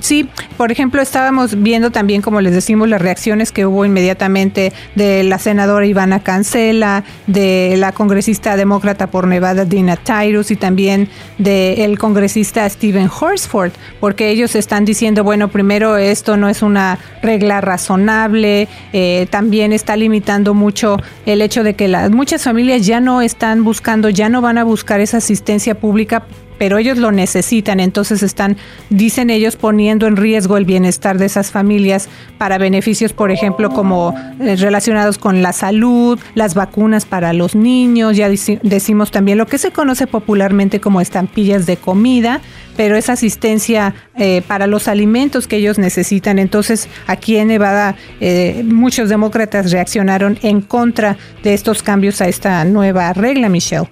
Sí, 0.00 0.28
por 0.56 0.72
ejemplo, 0.72 1.02
estábamos 1.02 1.62
viendo 1.62 1.90
también, 1.90 2.22
como 2.22 2.40
les 2.40 2.54
decimos, 2.54 2.88
las 2.88 3.02
reacciones 3.02 3.52
que 3.52 3.66
hubo 3.66 3.84
inmediatamente 3.84 4.72
de 4.94 5.22
la 5.22 5.38
senadora 5.38 5.86
Ivana 5.86 6.20
Cancela, 6.20 7.04
de 7.26 7.74
la 7.76 7.92
congresista 7.92 8.56
demócrata 8.56 9.08
por 9.08 9.26
Nevada 9.26 9.64
Dina 9.64 9.96
Tyrus 9.96 10.50
y 10.50 10.56
también 10.56 11.08
del 11.38 11.98
congresista 11.98 12.68
Stephen 12.68 13.08
Horsford, 13.08 13.72
porque 14.00 14.30
ellos 14.30 14.54
están 14.54 14.84
diciendo, 14.84 15.24
bueno, 15.24 15.48
primero 15.48 15.96
esto 15.96 16.36
no 16.36 16.48
es 16.48 16.62
una 16.62 16.98
regla 17.22 17.60
razonable, 17.60 18.68
eh, 18.92 19.26
también 19.30 19.72
está 19.72 19.96
limitando 19.96 20.54
mucho 20.54 20.96
el 21.26 21.42
hecho 21.42 21.62
de 21.64 21.74
que 21.74 21.88
las 21.88 22.10
muchas 22.10 22.42
familias 22.42 22.86
ya 22.86 23.00
no 23.00 23.22
están 23.22 23.62
buscando, 23.62 24.08
ya 24.08 24.28
no 24.28 24.40
van 24.40 24.58
a 24.58 24.64
buscar 24.64 25.00
esa 25.00 25.18
asistencia 25.18 25.74
pública 25.74 26.24
pero 26.62 26.78
ellos 26.78 26.96
lo 26.96 27.10
necesitan, 27.10 27.80
entonces 27.80 28.22
están, 28.22 28.56
dicen 28.88 29.30
ellos, 29.30 29.56
poniendo 29.56 30.06
en 30.06 30.14
riesgo 30.14 30.56
el 30.56 30.64
bienestar 30.64 31.18
de 31.18 31.26
esas 31.26 31.50
familias 31.50 32.08
para 32.38 32.56
beneficios, 32.56 33.12
por 33.12 33.32
ejemplo, 33.32 33.70
como 33.70 34.14
eh, 34.38 34.54
relacionados 34.54 35.18
con 35.18 35.42
la 35.42 35.52
salud, 35.52 36.20
las 36.36 36.54
vacunas 36.54 37.04
para 37.04 37.32
los 37.32 37.56
niños, 37.56 38.16
ya 38.16 38.28
decimos 38.28 39.10
también 39.10 39.38
lo 39.38 39.46
que 39.48 39.58
se 39.58 39.72
conoce 39.72 40.06
popularmente 40.06 40.80
como 40.80 41.00
estampillas 41.00 41.66
de 41.66 41.78
comida, 41.78 42.40
pero 42.76 42.94
es 42.94 43.08
asistencia 43.08 43.96
eh, 44.14 44.40
para 44.46 44.68
los 44.68 44.86
alimentos 44.86 45.48
que 45.48 45.56
ellos 45.56 45.80
necesitan. 45.80 46.38
Entonces, 46.38 46.88
aquí 47.08 47.38
en 47.38 47.48
Nevada, 47.48 47.96
eh, 48.20 48.62
muchos 48.64 49.08
demócratas 49.08 49.72
reaccionaron 49.72 50.38
en 50.42 50.60
contra 50.60 51.16
de 51.42 51.54
estos 51.54 51.82
cambios 51.82 52.20
a 52.20 52.28
esta 52.28 52.64
nueva 52.64 53.12
regla, 53.14 53.48
Michelle. 53.48 53.88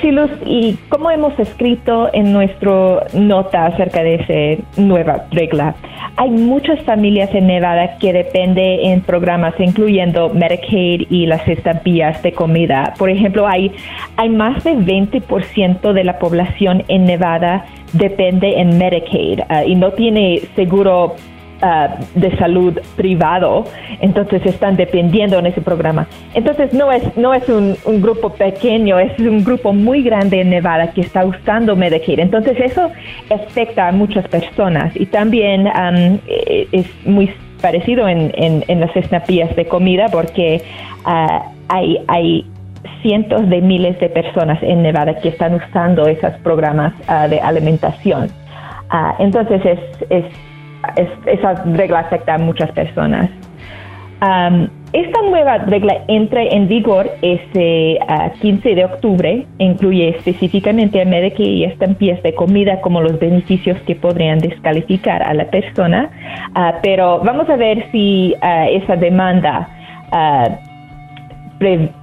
Sí, 0.00 0.10
Luz, 0.10 0.30
y 0.44 0.76
como 0.88 1.10
hemos 1.10 1.38
escrito 1.38 2.10
en 2.12 2.32
nuestra 2.32 3.06
nota 3.14 3.66
acerca 3.66 4.02
de 4.02 4.14
esa 4.16 4.62
nueva 4.80 5.26
regla, 5.30 5.74
hay 6.16 6.30
muchas 6.30 6.82
familias 6.82 7.30
en 7.34 7.46
Nevada 7.46 7.96
que 7.98 8.12
dependen 8.12 8.80
en 8.80 9.00
programas 9.02 9.54
incluyendo 9.58 10.30
Medicaid 10.30 11.06
y 11.08 11.26
las 11.26 11.46
estampillas 11.46 12.22
de 12.22 12.32
comida. 12.32 12.94
Por 12.98 13.10
ejemplo, 13.10 13.46
hay, 13.46 13.70
hay 14.16 14.28
más 14.28 14.64
de 14.64 14.72
20% 14.72 15.92
de 15.92 16.04
la 16.04 16.18
población 16.18 16.82
en 16.88 17.04
Nevada 17.04 17.64
depende 17.92 18.60
en 18.60 18.78
Medicaid 18.78 19.40
ah, 19.48 19.64
y 19.64 19.74
no 19.74 19.92
tiene 19.92 20.42
seguro 20.54 21.14
Ah, 21.62 21.96
de 22.14 22.36
salud 22.36 22.78
privado, 22.96 23.64
entonces 24.02 24.44
están 24.44 24.76
dependiendo 24.76 25.38
en 25.38 25.46
ese 25.46 25.62
programa. 25.62 26.06
Entonces 26.34 26.74
no 26.74 26.92
es, 26.92 27.02
no 27.16 27.32
es 27.32 27.48
un, 27.48 27.78
grupo 28.02 28.28
pequeño, 28.28 28.98
es 28.98 29.18
un 29.18 29.42
grupo 29.42 29.72
muy 29.72 30.02
grande 30.02 30.42
en 30.42 30.50
Nevada 30.50 30.92
que 30.92 31.00
está 31.00 31.24
usando 31.24 31.74
Medicaid. 31.74 32.18
Entonces 32.18 32.60
eso 32.60 32.90
afecta 33.30 33.88
a 33.88 33.92
muchas 33.92 34.28
personas 34.28 34.94
y 34.96 35.06
también 35.06 35.66
eh, 36.26 36.68
es 36.72 36.86
muy 37.06 37.32
parecido 37.62 38.06
en, 38.06 38.34
en, 38.36 38.80
las 38.80 38.94
estampillas 38.94 39.56
de 39.56 39.66
comida 39.66 40.08
porque 40.12 40.60
ah, 41.06 41.52
hay, 41.68 42.04
hay 42.06 42.44
cientos 43.00 43.48
de 43.48 43.62
miles 43.62 43.98
de 43.98 44.10
personas 44.10 44.62
en 44.62 44.82
Nevada 44.82 45.18
que 45.20 45.30
están 45.30 45.54
usando 45.54 46.06
esos 46.06 46.34
programas 46.42 46.92
ah, 47.08 47.28
de 47.28 47.40
alimentación. 47.40 48.28
entonces 49.18 49.62
es, 49.64 49.80
es 50.10 50.24
esa 51.26 51.54
regla 51.64 52.00
afecta 52.00 52.34
a 52.34 52.38
muchas 52.38 52.70
personas. 52.72 53.30
esta 54.92 55.22
nueva 55.22 55.58
regla 55.58 56.04
entra 56.08 56.42
en 56.42 56.68
vigor 56.68 57.06
ese 57.20 57.98
15 58.40 58.74
de 58.74 58.84
octubre, 58.84 59.46
incluye 59.58 60.08
específicamente 60.08 61.02
a 61.02 61.04
Medicaid 61.04 61.48
y 61.48 61.64
estampillas 61.64 62.22
de 62.22 62.34
comida 62.34 62.80
como 62.80 63.02
los 63.02 63.18
beneficios 63.18 63.78
que 63.86 63.94
podrían 63.94 64.38
descalificar 64.38 65.22
a 65.22 65.34
la 65.34 65.50
persona, 65.50 66.10
ah, 66.54 66.76
pero 66.82 67.20
vamos 67.20 67.48
a 67.50 67.56
ver 67.56 67.90
si 67.92 68.34
ah, 68.40 68.68
esa 68.68 68.96
demanda 68.96 69.68
ah, 70.12 70.48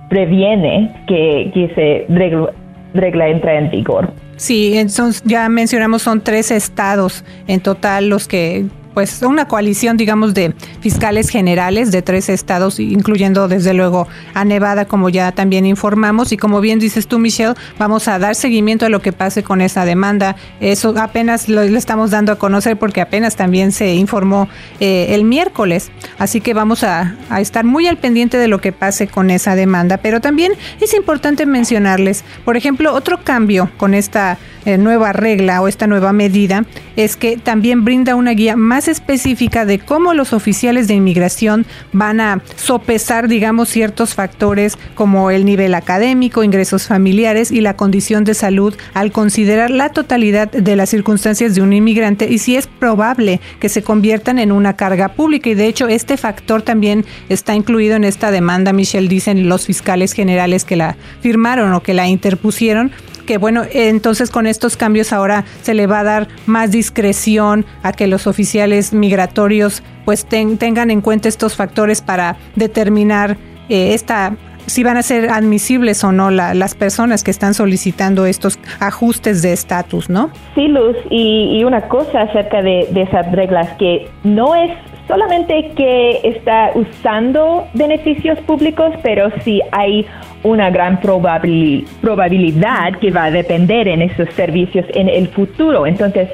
previene 0.10 0.92
que, 1.08 1.52
que 1.54 1.66
esa 1.66 2.14
regla, 2.14 2.52
regla 2.94 3.28
entra 3.28 3.56
en 3.56 3.72
vigor. 3.72 4.14
Sí, 4.38 4.78
entonces 4.78 5.22
ya 5.26 5.48
mencionamos 5.50 6.02
son 6.02 6.22
tres 6.22 6.52
estados 6.52 7.24
en 7.48 7.62
total 7.62 8.10
los 8.10 8.28
que 8.28 8.66
pues 8.94 9.22
una 9.22 9.48
coalición, 9.48 9.98
digamos, 9.98 10.34
de 10.34 10.54
fiscales 10.82 11.30
generales 11.30 11.92
de 11.92 12.02
tres 12.02 12.30
estados, 12.30 12.80
incluyendo 12.80 13.48
desde 13.48 13.74
luego 13.74 14.08
a 14.34 14.46
Nevada, 14.46 14.86
como 14.86 15.10
ya 15.10 15.32
también 15.32 15.66
informamos. 15.66 16.32
Y 16.32 16.38
como 16.38 16.62
bien 16.62 16.80
dices 16.80 17.08
tú, 17.08 17.20
Michelle, 17.20 17.56
vamos 17.78 18.08
a 18.08 18.20
dar 18.20 18.36
seguimiento 18.36 18.86
a 18.86 18.90
lo 18.90 19.02
que 19.02 19.14
pase 19.14 19.44
con 19.44 19.62
esa 19.62 19.86
demanda. 19.86 20.36
Eso 20.60 20.94
apenas 20.98 21.50
lo, 21.50 21.62
estamos 21.62 22.12
dando 22.12 22.32
a 22.32 22.38
conocer 22.38 22.78
porque 22.78 23.02
apenas 23.02 23.36
también 23.36 23.72
se 23.72 23.96
informó 23.96 24.48
eh, 24.80 25.08
el 25.10 25.24
miércoles. 25.24 25.92
Así 26.18 26.42
que 26.42 26.54
vamos 26.54 26.84
a, 26.84 27.16
a 27.30 27.42
estar 27.42 27.66
muy 27.66 27.88
al 27.88 27.98
pendiente 27.98 28.38
de 28.38 28.48
lo 28.48 28.62
que 28.62 28.72
pase 28.72 29.08
con 29.08 29.30
esa 29.30 29.56
demanda. 29.56 29.98
Pero 29.98 30.22
también 30.22 30.54
es 30.80 30.94
importante 30.94 31.46
mencionarles, 31.46 32.24
por 32.46 32.58
ejemplo, 32.58 32.94
otro 32.94 33.24
cambio 33.24 33.70
con 33.78 33.94
esta 33.94 34.38
eh, 34.66 34.78
nueva 34.78 35.12
regla 35.12 35.62
o 35.62 35.68
esta 35.68 35.88
nueva 35.88 36.14
medida 36.14 36.64
es 36.96 37.18
que 37.18 37.36
también 37.36 37.84
brinda 37.84 38.16
una 38.16 38.32
guía 38.32 38.56
más 38.56 38.83
específica 38.88 39.66
de 39.66 39.80
cómo 39.80 40.14
los 40.14 40.34
oficiales 40.34 40.88
de 40.88 40.96
inmigración 40.96 41.66
van 41.92 42.20
a 42.20 42.42
sopesar, 42.56 43.28
digamos, 43.28 43.70
ciertos 43.70 44.14
factores 44.14 44.78
como 44.96 45.32
el 45.32 45.46
nivel 45.46 45.76
académico, 45.76 46.44
ingresos 46.44 46.88
familiares 46.88 47.52
y 47.52 47.62
la 47.62 47.76
condición 47.76 48.24
de 48.24 48.34
salud 48.34 48.76
al 48.94 49.12
considerar 49.12 49.70
la 49.70 49.90
totalidad 49.90 50.52
de 50.52 50.76
las 50.76 50.90
circunstancias 50.90 51.56
de 51.56 51.62
un 51.62 51.74
inmigrante 51.74 52.28
y 52.30 52.38
si 52.38 52.56
es 52.56 52.68
probable 52.68 53.42
que 53.60 53.70
se 53.70 53.84
conviertan 53.84 54.40
en 54.40 54.52
una 54.52 54.76
carga 54.76 55.10
pública. 55.10 55.50
Y 55.50 55.56
de 55.56 55.68
hecho, 55.68 55.88
este 55.88 56.18
factor 56.18 56.62
también 56.62 57.06
está 57.30 57.56
incluido 57.56 57.96
en 57.96 58.04
esta 58.04 58.32
demanda, 58.32 58.74
Michelle, 58.74 59.08
dicen 59.08 59.48
los 59.50 59.66
fiscales 59.66 60.14
generales 60.14 60.66
que 60.66 60.76
la 60.76 60.96
firmaron 61.22 61.74
o 61.74 61.84
que 61.84 61.94
la 61.94 62.08
interpusieron 62.08 62.92
que 63.26 63.38
bueno, 63.38 63.64
entonces 63.72 64.30
con 64.30 64.48
estos 64.48 64.78
cambios 64.78 65.14
ahora 65.14 65.46
se 65.62 65.74
le 65.74 65.88
va 65.88 66.00
a 66.00 66.04
dar 66.04 66.28
más 66.46 66.72
discreción 66.72 67.66
a 67.82 67.94
que 67.94 68.08
los 68.08 68.28
oficiales 68.28 68.94
migratorios 68.94 69.84
pues 70.06 70.26
tengan 70.26 70.92
en 70.92 71.02
cuenta 71.02 71.30
estos 71.30 71.56
factores 71.56 72.02
para 72.02 72.38
determinar 72.56 73.38
eh, 73.70 73.94
esta 73.94 74.36
si 74.66 74.84
van 74.84 74.98
a 74.98 75.04
ser 75.04 75.30
admisibles 75.30 76.04
o 76.04 76.12
no 76.12 76.32
las 76.32 76.76
personas 76.76 77.24
que 77.24 77.32
están 77.32 77.54
solicitando 77.54 78.26
estos 78.26 78.58
ajustes 78.80 79.42
de 79.42 79.52
estatus, 79.52 80.10
¿no? 80.10 80.30
Sí, 80.56 80.68
Luz, 80.68 80.96
y, 81.10 81.62
una 81.66 81.82
cosa 81.90 82.22
acerca 82.22 82.62
de, 82.62 82.88
de, 82.92 83.02
esas 83.02 83.30
reglas, 83.34 83.70
que 83.78 84.08
no 84.24 84.56
es 84.56 84.72
solamente 85.08 85.72
que 85.76 86.22
está 86.24 86.72
usando 86.76 87.68
beneficios 87.74 88.40
públicos, 88.42 88.94
pero 89.04 89.30
sí 89.44 89.62
hay 89.72 90.06
una 90.44 90.70
gran 90.70 91.00
probabilidad 91.00 92.94
que 93.00 93.12
va 93.12 93.26
a 93.26 93.32
depender 93.32 93.88
en 93.88 94.02
esos 94.02 94.30
servicios 94.34 94.86
en 94.94 95.10
el 95.10 95.28
futuro. 95.30 95.86
Entonces, 95.88 96.30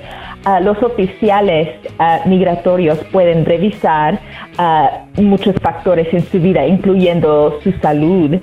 ah, 0.45 0.59
los 0.59 0.81
oficiales 0.81 1.69
ah, 1.99 2.21
migratorios 2.25 2.99
pueden 3.11 3.45
revisar 3.45 4.19
ah, 4.57 5.03
muchos 5.17 5.55
factores 5.61 6.13
en 6.13 6.21
su 6.25 6.39
vida, 6.39 6.65
incluyendo 6.65 7.59
su 7.61 7.71
salud 7.73 8.39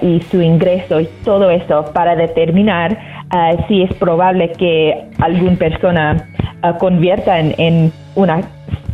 y 0.00 0.20
su 0.30 0.40
ingreso 0.40 0.98
y 0.98 1.06
todo 1.24 1.50
eso 1.50 1.84
para 1.92 2.16
determinar 2.16 2.98
si 3.68 3.82
es 3.82 3.94
probable 3.94 4.52
que 4.52 5.06
alguna 5.18 5.56
persona 5.56 6.28
convierta 6.78 7.38
en 7.40 7.92
una 8.14 8.42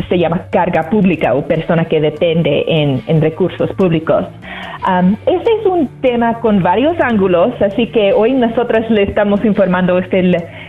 se 0.09 0.19
llama 0.19 0.47
carga 0.51 0.89
pública 0.91 1.35
o 1.35 1.43
persona 1.43 1.85
que 1.85 2.01
depende 2.01 2.65
en, 2.67 3.21
recursos 3.21 3.71
públicos. 3.73 4.25
este 5.27 5.51
es 5.61 5.67
un 5.67 5.89
tema 6.01 6.41
con 6.41 6.63
varios 6.63 6.97
ángulos, 7.01 7.51
así 7.61 7.87
que 7.89 8.13
hoy 8.13 8.33
nosotros 8.33 8.89
le 8.91 9.03
estamos 9.03 9.45
informando 9.45 9.99
este, 9.99 10.23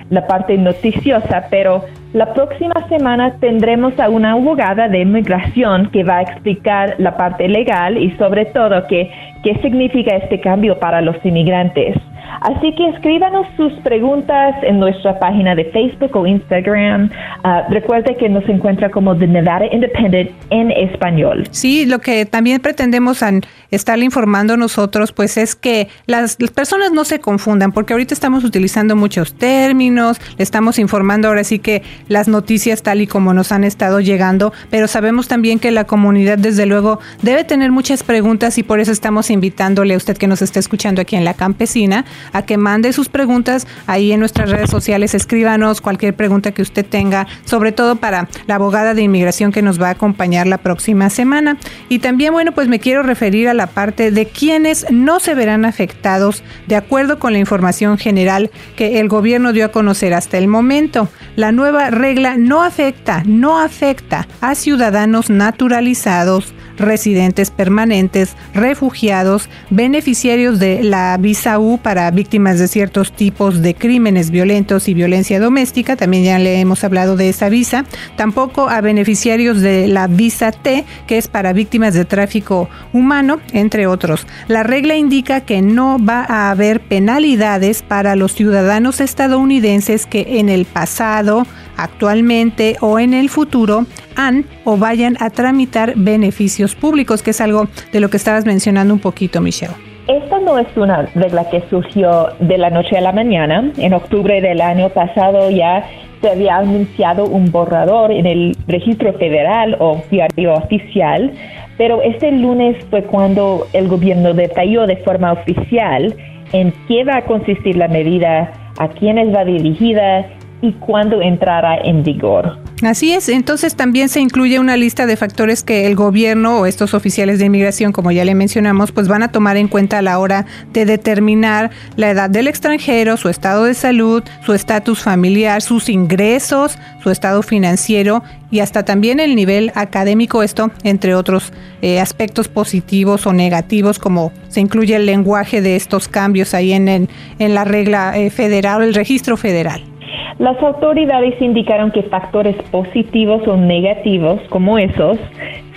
la 0.10 0.28
parte 0.28 0.58
noticiosa, 0.58 1.48
pero 1.50 1.86
la 2.14 2.34
próxima 2.34 2.88
semana 2.90 3.36
tendremos 3.40 4.00
a 4.00 4.10
una 4.10 4.32
abogada 4.32 4.88
de 4.88 5.02
inmigración 5.02 5.92
que 5.92 6.04
va 6.04 6.18
a 6.18 6.22
explicar 6.24 6.96
la 6.98 7.16
parte 7.16 7.48
legal 7.48 7.98
y 7.98 8.12
sobre 8.18 8.46
todo 8.46 8.88
qué, 8.88 9.12
qué 9.44 9.56
significa 9.62 10.16
este 10.16 10.40
cambio 10.40 10.80
para 10.80 11.02
los 11.02 11.16
inmigrantes. 11.24 11.96
Así 12.42 12.74
que 12.76 12.88
escríbanos 12.90 13.48
sus 13.58 13.74
preguntas 13.84 14.56
en 14.64 14.80
nuestra 14.80 15.20
página 15.20 15.56
de 15.56 15.66
Facebook 15.66 16.16
o 16.16 16.26
Instagram. 16.26 17.10
Ah, 17.44 17.66
recuerde 17.70 18.16
que 18.16 18.30
nos 18.30 18.48
encuentra 18.48 18.90
como 18.90 19.16
The 19.18 19.28
Nevada 19.28 19.66
Independent 19.72 20.32
en 20.50 20.72
español. 20.72 21.48
Sí, 21.52 21.86
lo 21.86 22.00
que 22.00 22.26
también 22.26 22.62
pretendemos 22.62 23.24
estarle 23.72 24.06
informando 24.06 24.56
nosotros, 24.56 25.12
pues 25.12 25.38
es 25.38 25.56
que 25.56 25.90
las, 26.06 26.38
personas 26.56 26.92
no 26.92 27.04
se 27.04 27.20
confundan, 27.20 27.72
porque 27.72 27.94
ahorita 27.94 28.14
estamos 28.14 28.44
utilizando 28.44 28.96
muchos 28.96 29.34
términos, 29.34 30.22
le 30.38 30.44
estamos 30.44 30.80
informando 30.80 31.28
ahora 31.28 31.44
sí 31.44 31.60
que 31.60 31.84
las 32.10 32.28
noticias 32.28 32.84
tal 32.84 33.00
y 33.00 33.08
como 33.08 33.34
nos 33.34 33.54
han 33.54 33.64
estado 33.64 34.02
llegando, 34.02 34.52
pero 34.70 34.88
sabemos 34.88 35.30
también 35.30 35.60
que 35.60 35.72
la 35.72 35.86
comunidad 35.86 36.38
desde 36.38 36.66
luego 36.66 37.00
debe 37.22 37.46
tener 37.46 37.72
muchas 37.72 38.04
preguntas 38.04 38.58
y 38.58 38.64
por 38.64 38.82
eso 38.82 38.92
estamos 38.92 39.30
invitándole 39.30 39.94
a 39.94 39.98
usted 39.98 40.18
que 40.18 40.28
nos 40.28 40.42
está 40.42 40.60
escuchando 40.60 41.02
aquí 41.02 41.16
en 41.16 41.24
la 41.24 41.36
campesina 41.36 42.04
a 42.34 42.42
que 42.42 42.58
mande 42.58 42.92
sus 42.92 43.08
preguntas 43.08 43.68
ahí 43.88 44.12
en 44.12 44.20
nuestras 44.20 44.50
redes 44.50 44.70
sociales, 44.70 45.14
escríbanos 45.14 45.80
cualquier 45.80 46.16
pregunta 46.16 46.52
que 46.52 46.62
usted 46.62 46.86
tenga, 46.86 47.28
sobre 47.46 47.72
todo 47.72 47.96
para 47.96 48.28
la 48.48 48.56
abogada 48.56 48.94
de 48.94 49.04
inmigración 49.04 49.52
que 49.52 49.62
nos 49.62 49.82
va 49.82 49.88
a 49.88 49.92
acompañar 49.92 50.48
la 50.48 50.58
próxima 50.58 51.10
semana. 51.10 51.58
Y 51.88 52.00
también, 52.00 52.34
bueno, 52.34 52.52
pues 52.52 52.68
me 52.68 52.80
quiero 52.80 53.04
referir 53.04 53.48
a 53.48 53.54
la 53.54 53.68
parte 53.68 54.12
de 54.12 54.26
quienes 54.26 54.86
no 54.92 55.20
se 55.20 55.36
verán 55.36 55.66
afectados 55.66 56.44
de 56.68 56.76
acuerdo 56.76 57.20
con 57.20 57.34
la 57.34 57.40
información 57.40 57.98
general 57.98 58.50
que 58.76 59.00
el 59.00 59.08
gobierno 59.08 59.54
dio 59.54 59.66
a 59.66 59.72
conocer 59.72 60.14
hasta 60.14 60.38
el 60.38 60.48
momento. 60.48 61.10
La 61.36 61.52
nueva 61.52 61.90
regla 62.00 62.38
no 62.38 62.64
afecta, 62.64 63.24
no 63.26 63.60
afecta 63.60 64.28
a 64.42 64.56
ciudadanos 64.56 65.30
naturalizados, 65.30 66.54
residentes 66.78 67.52
permanentes, 67.52 68.36
refugiados, 68.54 69.50
beneficiarios 69.70 70.60
de 70.60 70.82
la 70.82 71.18
visa 71.18 71.60
U 71.60 71.78
para 71.78 72.10
víctimas 72.10 72.58
de 72.58 72.70
ciertos 72.70 73.12
tipos 73.12 73.62
de 73.62 73.76
crímenes 73.76 74.32
violentos 74.32 74.88
y 74.88 74.94
violencia 74.94 75.42
doméstica, 75.42 75.98
también 75.98 76.24
ya 76.24 76.40
le 76.40 76.62
hemos 76.62 76.84
hablado 76.86 77.18
de 77.18 77.30
esa 77.30 77.50
visa, 77.50 77.84
tampoco 78.16 78.70
a 78.70 78.80
beneficiarios 78.80 79.60
de 79.60 79.88
la 79.88 80.08
visa 80.08 80.54
T, 80.54 80.86
que 81.06 81.18
es 81.18 81.28
para 81.28 81.52
víctimas 81.52 81.94
de 81.94 82.06
tráfico 82.06 82.70
humano, 82.94 83.42
entre 83.52 83.88
otros. 83.88 84.26
La 84.48 84.64
regla 84.64 84.96
indica 84.96 85.42
que 85.42 85.62
no 85.62 85.98
va 86.04 86.26
a 86.28 86.50
haber 86.50 86.80
penalidades 86.80 87.82
para 87.82 88.16
los 88.16 88.34
ciudadanos 88.34 89.02
estadounidenses 89.02 90.06
que 90.06 90.40
en 90.40 90.48
el 90.48 90.64
pasado, 90.64 91.46
actualmente 91.84 92.76
o 92.82 93.00
en 93.00 93.14
el 93.14 93.30
futuro 93.30 93.86
han 94.16 94.46
o 94.66 94.78
vayan 94.78 95.18
a 95.20 95.30
tramitar 95.30 95.94
beneficios 95.96 96.76
públicos, 96.76 97.24
que 97.24 97.32
es 97.32 97.42
algo 97.42 97.68
de 97.92 98.00
lo 98.00 98.10
que 98.10 98.18
estabas 98.18 98.46
mencionando 98.46 98.94
un 98.94 99.00
poquito, 99.00 99.42
Michelle. 99.42 99.74
Esta 100.08 100.40
no 100.40 100.58
es 100.58 100.68
una 100.76 101.04
regla 101.14 101.48
que 101.52 101.62
surgió 101.70 102.30
de 102.40 102.58
la 102.58 102.72
noche 102.72 102.98
a 102.98 103.02
la 103.02 103.12
mañana. 103.12 103.72
En 103.78 103.94
octubre 103.94 104.42
del 104.42 104.60
año 104.60 104.90
pasado 104.90 105.52
ya 105.52 105.86
se 106.22 106.32
había 106.32 106.58
anunciado 106.58 107.26
un 107.26 107.52
borrador 107.52 108.12
en 108.12 108.26
el 108.26 108.58
registro 108.68 109.14
federal 109.14 109.78
o 109.80 110.02
diario 110.10 110.56
oficial, 110.56 111.32
pero 111.78 112.02
este 112.02 112.32
lunes 112.32 112.76
fue 112.90 113.04
cuando 113.04 113.68
el 113.74 113.88
gobierno 113.88 114.34
detalló 114.34 114.88
de 114.88 114.98
forma 114.98 115.32
oficial 115.32 116.16
en 116.52 116.74
qué 116.88 117.04
va 117.04 117.18
a 117.18 117.26
consistir 117.26 117.78
la 117.78 117.88
medida, 117.88 118.52
a 118.80 118.88
quiénes 118.88 119.34
va 119.34 119.46
dirigida 119.46 120.26
y 120.62 120.74
cuándo 120.74 121.22
entrará 121.22 121.78
en 121.78 122.04
vigor. 122.04 122.58
Así 122.82 123.12
es, 123.12 123.28
entonces 123.28 123.76
también 123.76 124.08
se 124.08 124.22
incluye 124.22 124.58
una 124.58 124.78
lista 124.78 125.06
de 125.06 125.18
factores 125.18 125.64
que 125.64 125.86
el 125.86 125.96
gobierno 125.96 126.60
o 126.60 126.66
estos 126.66 126.94
oficiales 126.94 127.40
de 127.40 127.46
inmigración, 127.46 127.92
como 127.92 128.12
ya 128.12 128.24
le 128.24 128.36
mencionamos, 128.36 128.94
pues 128.94 129.10
van 129.10 129.22
a 129.22 129.32
tomar 129.32 129.58
en 129.58 129.68
cuenta 129.68 129.98
a 129.98 130.02
la 130.02 130.18
hora 130.18 130.46
de 130.72 130.86
determinar 130.86 131.72
la 131.98 132.12
edad 132.12 132.30
del 132.30 132.48
extranjero, 132.48 133.18
su 133.18 133.28
estado 133.28 133.66
de 133.66 133.74
salud, 133.74 134.24
su 134.46 134.54
estatus 134.54 135.02
familiar, 135.02 135.62
sus 135.62 135.90
ingresos, 135.90 136.78
su 137.04 137.10
estado 137.10 137.42
financiero 137.42 138.24
y 138.50 138.62
hasta 138.62 138.84
también 138.84 139.20
el 139.20 139.36
nivel 139.36 139.72
académico, 139.76 140.42
esto 140.42 140.72
entre 140.84 141.16
otros 141.16 141.52
eh, 141.82 142.00
aspectos 142.00 142.48
positivos 142.48 143.28
o 143.28 143.34
negativos, 143.34 144.00
como 144.00 144.32
se 144.48 144.62
incluye 144.62 144.96
el 144.96 145.06
lenguaje 145.06 145.62
de 145.62 145.76
estos 145.76 146.08
cambios 146.08 146.54
ahí 146.54 146.72
en, 146.72 146.88
en, 146.88 147.54
la 147.54 147.66
regla 147.66 148.18
eh, 148.18 148.30
federal, 148.30 148.84
el 148.84 148.94
registro 148.94 149.38
federal. 149.38 149.89
Las 150.38 150.62
autoridades 150.64 151.42
indicaron 151.42 151.92
que 151.92 152.04
factores 152.04 152.56
positivos 152.72 153.48
o 153.48 153.58
negativos 153.58 154.40
como 154.50 154.78
esos 154.78 155.18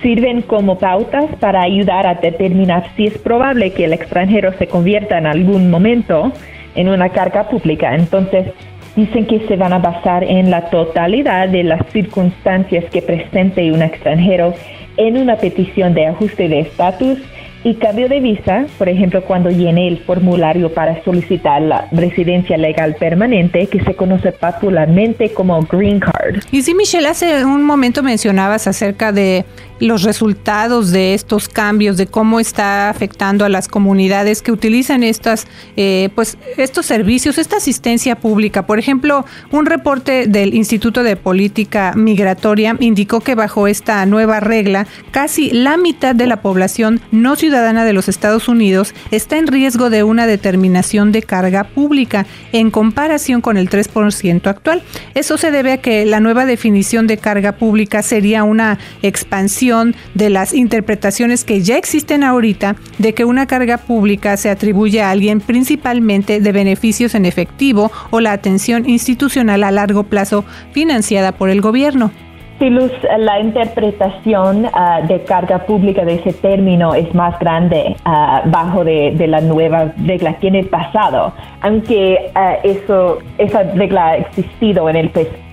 sirven 0.02 0.42
como 0.42 0.78
pautas 0.78 1.26
para 1.40 1.62
ayudar 1.62 2.06
a 2.06 2.14
determinar 2.14 2.84
si 2.96 3.06
es 3.06 3.18
probable 3.18 3.72
que 3.72 3.84
el 3.84 3.92
extranjero 3.92 4.52
se 4.54 4.66
convierta 4.66 5.18
en 5.18 5.26
algún 5.26 5.70
momento 5.70 6.32
en 6.74 6.88
una 6.88 7.08
carga 7.08 7.48
pública. 7.48 7.94
Entonces, 7.94 8.52
dicen 8.96 9.26
que 9.26 9.40
se 9.46 9.56
van 9.56 9.72
a 9.72 9.78
basar 9.78 10.24
en 10.24 10.50
la 10.50 10.70
totalidad 10.70 11.48
de 11.48 11.64
las 11.64 11.86
circunstancias 11.88 12.84
que 12.90 13.02
presente 13.02 13.72
un 13.72 13.82
extranjero 13.82 14.54
en 14.96 15.16
una 15.16 15.36
petición 15.36 15.94
de 15.94 16.06
ajuste 16.06 16.48
de 16.48 16.60
estatus 16.60 17.18
y 17.64 17.74
cambio 17.74 18.08
de 18.08 18.20
visa, 18.20 18.66
por 18.76 18.88
ejemplo, 18.88 19.22
cuando 19.22 19.50
llene 19.50 19.86
el 19.86 19.98
formulario 19.98 20.72
para 20.72 21.02
solicitar 21.04 21.62
la 21.62 21.86
residencia 21.92 22.56
legal 22.56 22.96
permanente, 22.98 23.68
que 23.68 23.82
se 23.84 23.94
conoce 23.94 24.32
popularmente 24.32 25.32
como 25.32 25.60
Green 25.62 26.00
Card. 26.00 26.42
Y 26.50 26.62
sí, 26.62 26.74
Michelle, 26.74 27.06
hace 27.06 27.44
un 27.44 27.62
momento 27.62 28.02
mencionabas 28.02 28.66
acerca 28.66 29.12
de 29.12 29.44
los 29.78 30.02
resultados 30.02 30.92
de 30.92 31.14
estos 31.14 31.48
cambios, 31.48 31.96
de 31.96 32.06
cómo 32.06 32.38
está 32.38 32.88
afectando 32.88 33.44
a 33.44 33.48
las 33.48 33.66
comunidades 33.66 34.40
que 34.40 34.52
utilizan 34.52 35.02
estas, 35.02 35.48
eh, 35.76 36.08
pues, 36.14 36.38
estos 36.56 36.86
servicios, 36.86 37.36
esta 37.36 37.56
asistencia 37.56 38.14
pública. 38.16 38.64
Por 38.64 38.78
ejemplo, 38.78 39.24
un 39.50 39.66
reporte 39.66 40.26
del 40.28 40.54
Instituto 40.54 41.02
de 41.02 41.16
Política 41.16 41.94
Migratoria 41.96 42.76
indicó 42.78 43.20
que 43.20 43.34
bajo 43.34 43.66
esta 43.66 44.04
nueva 44.06 44.38
regla, 44.38 44.86
casi 45.10 45.50
la 45.50 45.76
mitad 45.76 46.14
de 46.14 46.26
la 46.26 46.42
población 46.42 47.00
no 47.10 47.34
ciudadana 47.34 47.51
de 47.60 47.92
los 47.92 48.08
Estados 48.08 48.48
Unidos 48.48 48.94
está 49.10 49.36
en 49.36 49.46
riesgo 49.46 49.90
de 49.90 50.02
una 50.02 50.26
determinación 50.26 51.12
de 51.12 51.22
carga 51.22 51.64
pública 51.64 52.26
en 52.52 52.70
comparación 52.70 53.40
con 53.40 53.56
el 53.56 53.68
3% 53.68 54.46
actual. 54.46 54.82
Eso 55.14 55.36
se 55.36 55.50
debe 55.50 55.72
a 55.72 55.76
que 55.78 56.06
la 56.06 56.20
nueva 56.20 56.46
definición 56.46 57.06
de 57.06 57.18
carga 57.18 57.52
pública 57.52 58.02
sería 58.02 58.44
una 58.44 58.78
expansión 59.02 59.94
de 60.14 60.30
las 60.30 60.54
interpretaciones 60.54 61.44
que 61.44 61.62
ya 61.62 61.76
existen 61.76 62.24
ahorita 62.24 62.76
de 62.98 63.12
que 63.12 63.24
una 63.24 63.46
carga 63.46 63.76
pública 63.78 64.36
se 64.36 64.50
atribuye 64.50 65.02
a 65.02 65.10
alguien 65.10 65.40
principalmente 65.40 66.40
de 66.40 66.52
beneficios 66.52 67.14
en 67.14 67.26
efectivo 67.26 67.92
o 68.10 68.20
la 68.20 68.32
atención 68.32 68.88
institucional 68.88 69.62
a 69.64 69.70
largo 69.70 70.04
plazo 70.04 70.44
financiada 70.72 71.32
por 71.32 71.50
el 71.50 71.60
gobierno. 71.60 72.12
Sí, 72.58 72.70
Luz, 72.70 72.92
la 73.18 73.40
interpretación 73.40 74.66
ah, 74.72 75.00
de 75.06 75.24
carga 75.24 75.60
pública 75.66 76.04
de 76.04 76.14
ese 76.14 76.32
término 76.32 76.94
es 76.94 77.12
más 77.14 77.38
grande 77.40 77.96
uh, 78.06 78.48
bajo 78.48 78.84
de, 78.84 79.14
la 79.26 79.40
nueva 79.40 79.92
regla 80.04 80.34
que 80.34 80.48
en 80.48 80.56
el 80.56 80.66
pasado, 80.66 81.32
aunque 81.60 82.30
ah, 82.34 82.56
eso, 82.62 83.18
esa 83.38 83.62
regla 83.62 84.08
ha 84.08 84.16
existido 84.18 84.88
en 84.88 84.96
el, 84.96 85.10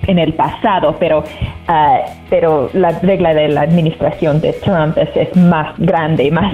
en 0.08 0.20
el 0.20 0.34
pasado, 0.34 0.96
pero, 1.00 1.24
pero 2.30 2.70
la 2.74 2.92
regla 3.00 3.34
de 3.34 3.48
la 3.50 3.62
administración 3.62 4.42
de 4.42 4.54
Trump 4.54 4.98
es, 4.98 5.36
más 5.36 5.78
grande, 5.78 6.30
más, 6.32 6.54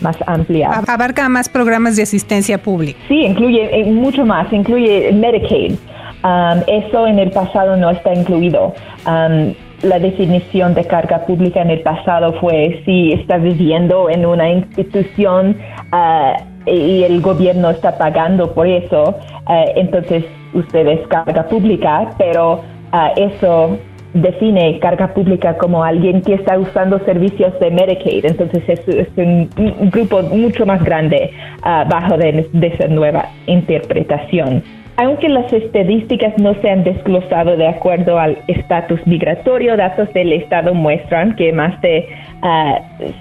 más 0.00 0.16
amplia. 0.26 0.70
Abarca 0.86 1.28
más 1.28 1.48
programas 1.48 1.96
de 1.96 2.02
asistencia 2.02 2.58
pública. 2.58 2.98
Sí, 3.08 3.24
incluye 3.24 3.80
eh, 3.80 3.84
mucho 3.84 4.24
más, 4.24 4.52
incluye 4.52 5.12
Medicaid. 5.12 5.76
Um, 6.24 6.62
eso 6.66 7.06
en 7.06 7.18
el 7.18 7.30
pasado 7.30 7.76
no 7.76 7.90
está 7.90 8.14
incluido. 8.14 8.74
Um, 9.06 9.54
la 9.84 9.98
definición 9.98 10.74
de 10.74 10.84
carga 10.84 11.26
pública 11.26 11.60
en 11.60 11.70
el 11.70 11.80
pasado 11.80 12.32
fue 12.40 12.82
si 12.84 13.12
está 13.12 13.36
viviendo 13.38 14.08
en 14.08 14.24
una 14.26 14.50
institución 14.50 15.56
ah, 15.92 16.36
y 16.66 17.02
el 17.02 17.20
gobierno 17.20 17.70
está 17.70 17.98
pagando 17.98 18.54
por 18.54 18.66
eso, 18.66 19.16
ah, 19.46 19.64
entonces 19.76 20.24
usted 20.54 20.86
es 20.86 21.06
carga 21.08 21.44
pública, 21.48 22.10
pero 22.18 22.62
ah, 22.92 23.12
eso 23.16 23.78
define 24.14 24.78
carga 24.78 25.12
pública 25.12 25.58
como 25.58 25.82
alguien 25.84 26.22
que 26.22 26.34
está 26.34 26.58
usando 26.58 26.98
servicios 27.00 27.52
de 27.58 27.70
Medicaid, 27.70 28.24
entonces 28.24 28.62
es, 28.68 29.08
un, 29.16 29.50
grupo 29.90 30.22
mucho 30.22 30.64
más 30.64 30.82
grande 30.84 31.32
bajo 31.62 32.16
de 32.16 32.46
esa 32.62 32.86
nueva 32.86 33.26
interpretación. 33.46 34.62
Aunque 34.96 35.28
las 35.28 35.52
estadísticas 35.52 36.34
no 36.38 36.54
se 36.60 36.70
han 36.70 36.84
desglosado 36.84 37.56
de 37.56 37.66
acuerdo 37.66 38.16
al 38.18 38.38
estatus 38.46 39.04
migratorio, 39.06 39.76
datos 39.76 40.12
del 40.14 40.32
Estado 40.32 40.72
muestran 40.72 41.34
que 41.34 41.52
más 41.52 41.80
de 41.80 42.08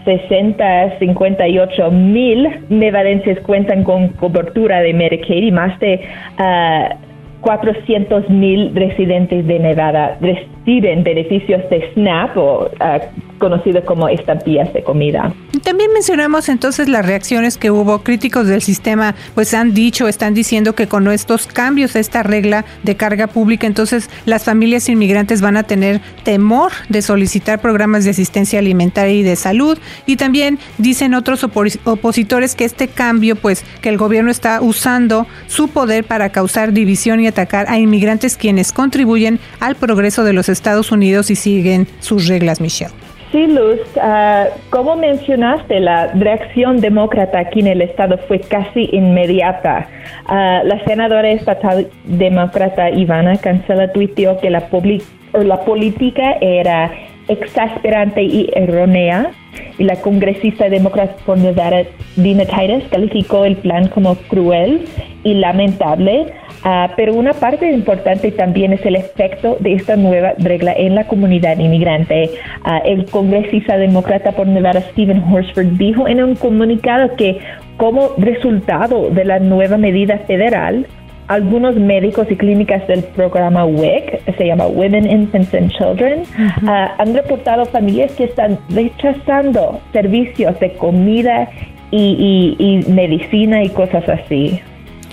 60, 0.06 1.00
58 1.00 1.92
mil 1.92 2.48
nevadenses 2.70 3.40
cuentan 3.40 3.84
con 3.84 4.10
cobertura 4.10 4.82
de 4.82 4.94
Medicaid 4.94 5.44
y 5.44 5.52
más 5.52 5.80
de 5.80 6.00
400 7.43 8.25
uh, 8.25 8.32
mil 8.32 8.73
residentes 8.73 9.45
de 9.45 9.60
Nevada 9.60 10.17
reciben 10.21 11.03
beneficios 11.03 11.62
de 11.69 11.91
SNAP 11.93 12.38
o 12.38 12.65
uh, 12.65 13.38
conocido 13.38 13.84
como 13.84 14.08
estampillas 14.08 14.71
de 14.73 14.84
comida. 14.84 15.34
También 15.63 15.91
mencionamos 15.93 16.47
entonces 16.47 16.88
las 16.88 17.06
reacciones 17.06 17.58
que 17.58 17.71
hubo. 17.71 17.99
Críticos 18.03 18.47
del 18.47 18.62
sistema 18.62 19.15
pues 19.36 19.53
han 19.53 19.73
dicho, 19.73 20.08
están 20.08 20.34
diciendo 20.34 20.73
que 20.75 20.88
con 20.88 21.08
estos 21.10 21.47
cambios 21.47 21.95
esta 21.95 22.23
regla 22.23 22.63
de 22.84 22.95
carga 22.95 23.27
pública, 23.27 23.67
entonces 23.67 24.10
las 24.25 24.45
familias 24.45 24.88
inmigrantes 24.88 25.41
van 25.41 25.58
a 25.58 25.63
tener 25.63 25.99
temor 26.23 26.71
de 26.88 27.01
solicitar 27.01 27.60
programas 27.60 28.06
de 28.06 28.12
asistencia 28.12 28.60
alimentaria 28.60 29.13
y 29.13 29.23
de 29.23 29.36
salud. 29.36 29.77
Y 30.06 30.15
también 30.15 30.60
dicen 30.77 31.13
otros 31.13 31.43
opositores 31.43 32.56
que 32.56 32.63
este 32.63 32.88
cambio, 32.88 33.36
pues 33.36 33.65
que 33.82 33.89
el 33.89 33.97
gobierno 33.97 34.32
está 34.32 34.62
usando 34.62 35.27
su 35.47 35.67
poder 35.67 36.06
para 36.06 36.29
causar 36.29 36.71
división 36.71 37.19
y 37.19 37.27
atacar 37.34 37.65
a 37.69 37.78
inmigrantes 37.78 38.38
quienes 38.38 38.72
contribuyen 38.72 39.39
al 39.60 39.76
progreso 39.76 40.24
de 40.24 40.34
los 40.34 40.50
Estados 40.50 40.91
Unidos 40.91 41.30
y 41.32 41.36
siguen 41.36 41.88
sus 42.00 42.28
reglas, 42.28 42.62
Michelle. 42.62 42.93
Sí, 43.32 43.48
Luz, 43.48 43.80
ah, 44.00 44.46
como 44.69 44.96
mencionaste, 44.96 45.80
la 45.80 46.13
reacción 46.13 46.80
demócrata 46.80 47.39
aquí 47.39 47.62
en 47.62 47.67
el 47.67 47.82
estado 47.82 48.19
fue 48.28 48.39
casi 48.39 48.89
inmediata. 48.91 49.88
Ah, 50.28 50.62
la 50.63 50.84
senadora 50.86 51.32
estatal 51.32 51.88
demócrata 52.04 52.91
Ivana 52.91 53.36
Cancela 53.38 53.91
tuiteó 53.91 54.39
que 54.39 54.52
la, 54.52 54.69
la 55.34 55.60
política 55.62 56.34
era 56.41 56.91
exasperante 57.34 58.24
y 58.24 58.50
errónea 58.56 59.32
y 59.78 59.84
la 59.84 59.96
congresista 59.98 60.69
demócrata 60.69 61.15
por 61.26 61.38
Nevada, 61.38 61.84
Dina 62.15 62.46
Titus, 62.46 62.84
calificó 62.89 63.46
el 63.46 63.58
plan 63.58 63.88
como 63.88 64.15
cruel 64.15 64.86
y 65.24 65.36
lamentable 65.36 66.34
Ah, 66.65 66.93
pero 66.96 67.13
una 67.13 67.34
parte 67.34 67.69
importante 67.69 68.32
también 68.32 68.72
es 68.72 68.86
el 68.86 68.96
efecto 68.96 69.58
de 69.60 69.74
esta 69.74 69.98
nueva 69.98 70.34
regla 70.38 70.72
en 70.72 70.96
la 70.96 71.06
comunidad 71.08 71.60
inmigrante. 71.60 72.30
Ah, 72.63 72.78
el 72.86 73.06
congresista 73.06 73.78
demócrata 73.78 74.32
por 74.32 74.48
Nevada, 74.48 74.80
Stephen 74.91 75.22
Horsford, 75.30 75.78
dijo 75.78 76.08
en 76.08 76.24
un 76.24 76.36
comunicado 76.36 77.17
que 77.17 77.39
como 77.76 78.12
resultado 78.17 79.10
de 79.10 79.26
la 79.26 79.39
nueva 79.39 79.76
medida 79.76 80.19
federal, 80.19 80.88
algunos 81.28 81.76
médicos 81.76 82.30
y 82.30 82.36
clínicas 82.36 82.86
del 82.88 83.04
programa 83.04 83.66
WIC, 83.66 84.36
se 84.38 84.46
llama 84.46 84.68
Women, 84.68 85.10
Infants 85.10 85.54
and 85.54 85.72
Children, 85.72 86.24
ah, 86.68 86.94
han 86.98 87.14
reportado 87.14 87.66
familias 87.66 88.12
que 88.14 88.26
están 88.26 88.60
rechazando 88.70 89.80
servicios 89.92 90.60
de 90.60 90.74
comida 90.74 91.50
y 91.92 92.84
medicina 92.88 93.64
y 93.64 93.70
cosas 93.70 94.08
así. 94.10 94.60